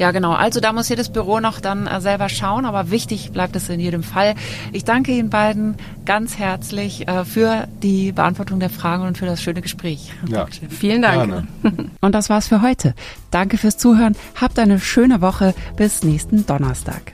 Ja, 0.00 0.12
genau. 0.12 0.32
Also 0.32 0.60
da 0.60 0.72
muss 0.72 0.88
jedes 0.88 1.10
Büro 1.10 1.40
noch 1.40 1.60
dann 1.60 1.86
äh, 1.86 2.00
selber 2.00 2.30
schauen, 2.30 2.64
aber 2.64 2.90
wichtig 2.90 3.32
bleibt 3.32 3.54
es 3.54 3.68
in 3.68 3.80
jedem 3.80 4.02
Fall. 4.02 4.34
Ich 4.72 4.84
danke 4.84 5.12
Ihnen 5.12 5.28
beiden 5.28 5.74
ganz 6.06 6.38
herzlich 6.38 7.06
äh, 7.06 7.26
für 7.26 7.68
die 7.82 8.10
Beantwortung 8.12 8.60
der 8.60 8.70
Fragen 8.70 9.02
und 9.02 9.18
für 9.18 9.26
das 9.26 9.42
schöne 9.42 9.60
Gespräch. 9.60 10.10
Ja. 10.26 10.46
Vielen 10.70 11.02
Dank. 11.02 11.30
Gerne. 11.30 11.46
Und 12.00 12.14
das 12.14 12.30
war's 12.30 12.48
für 12.48 12.62
heute. 12.62 12.94
Danke 13.30 13.58
fürs 13.58 13.76
Zuhören. 13.76 14.16
Habt 14.40 14.58
eine 14.58 14.80
schöne 14.80 15.20
Woche. 15.20 15.54
Bis 15.76 16.02
nächsten 16.02 16.46
Donnerstag. 16.46 17.12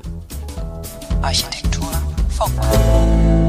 Architektur 1.22 1.90
Funk. 2.28 3.45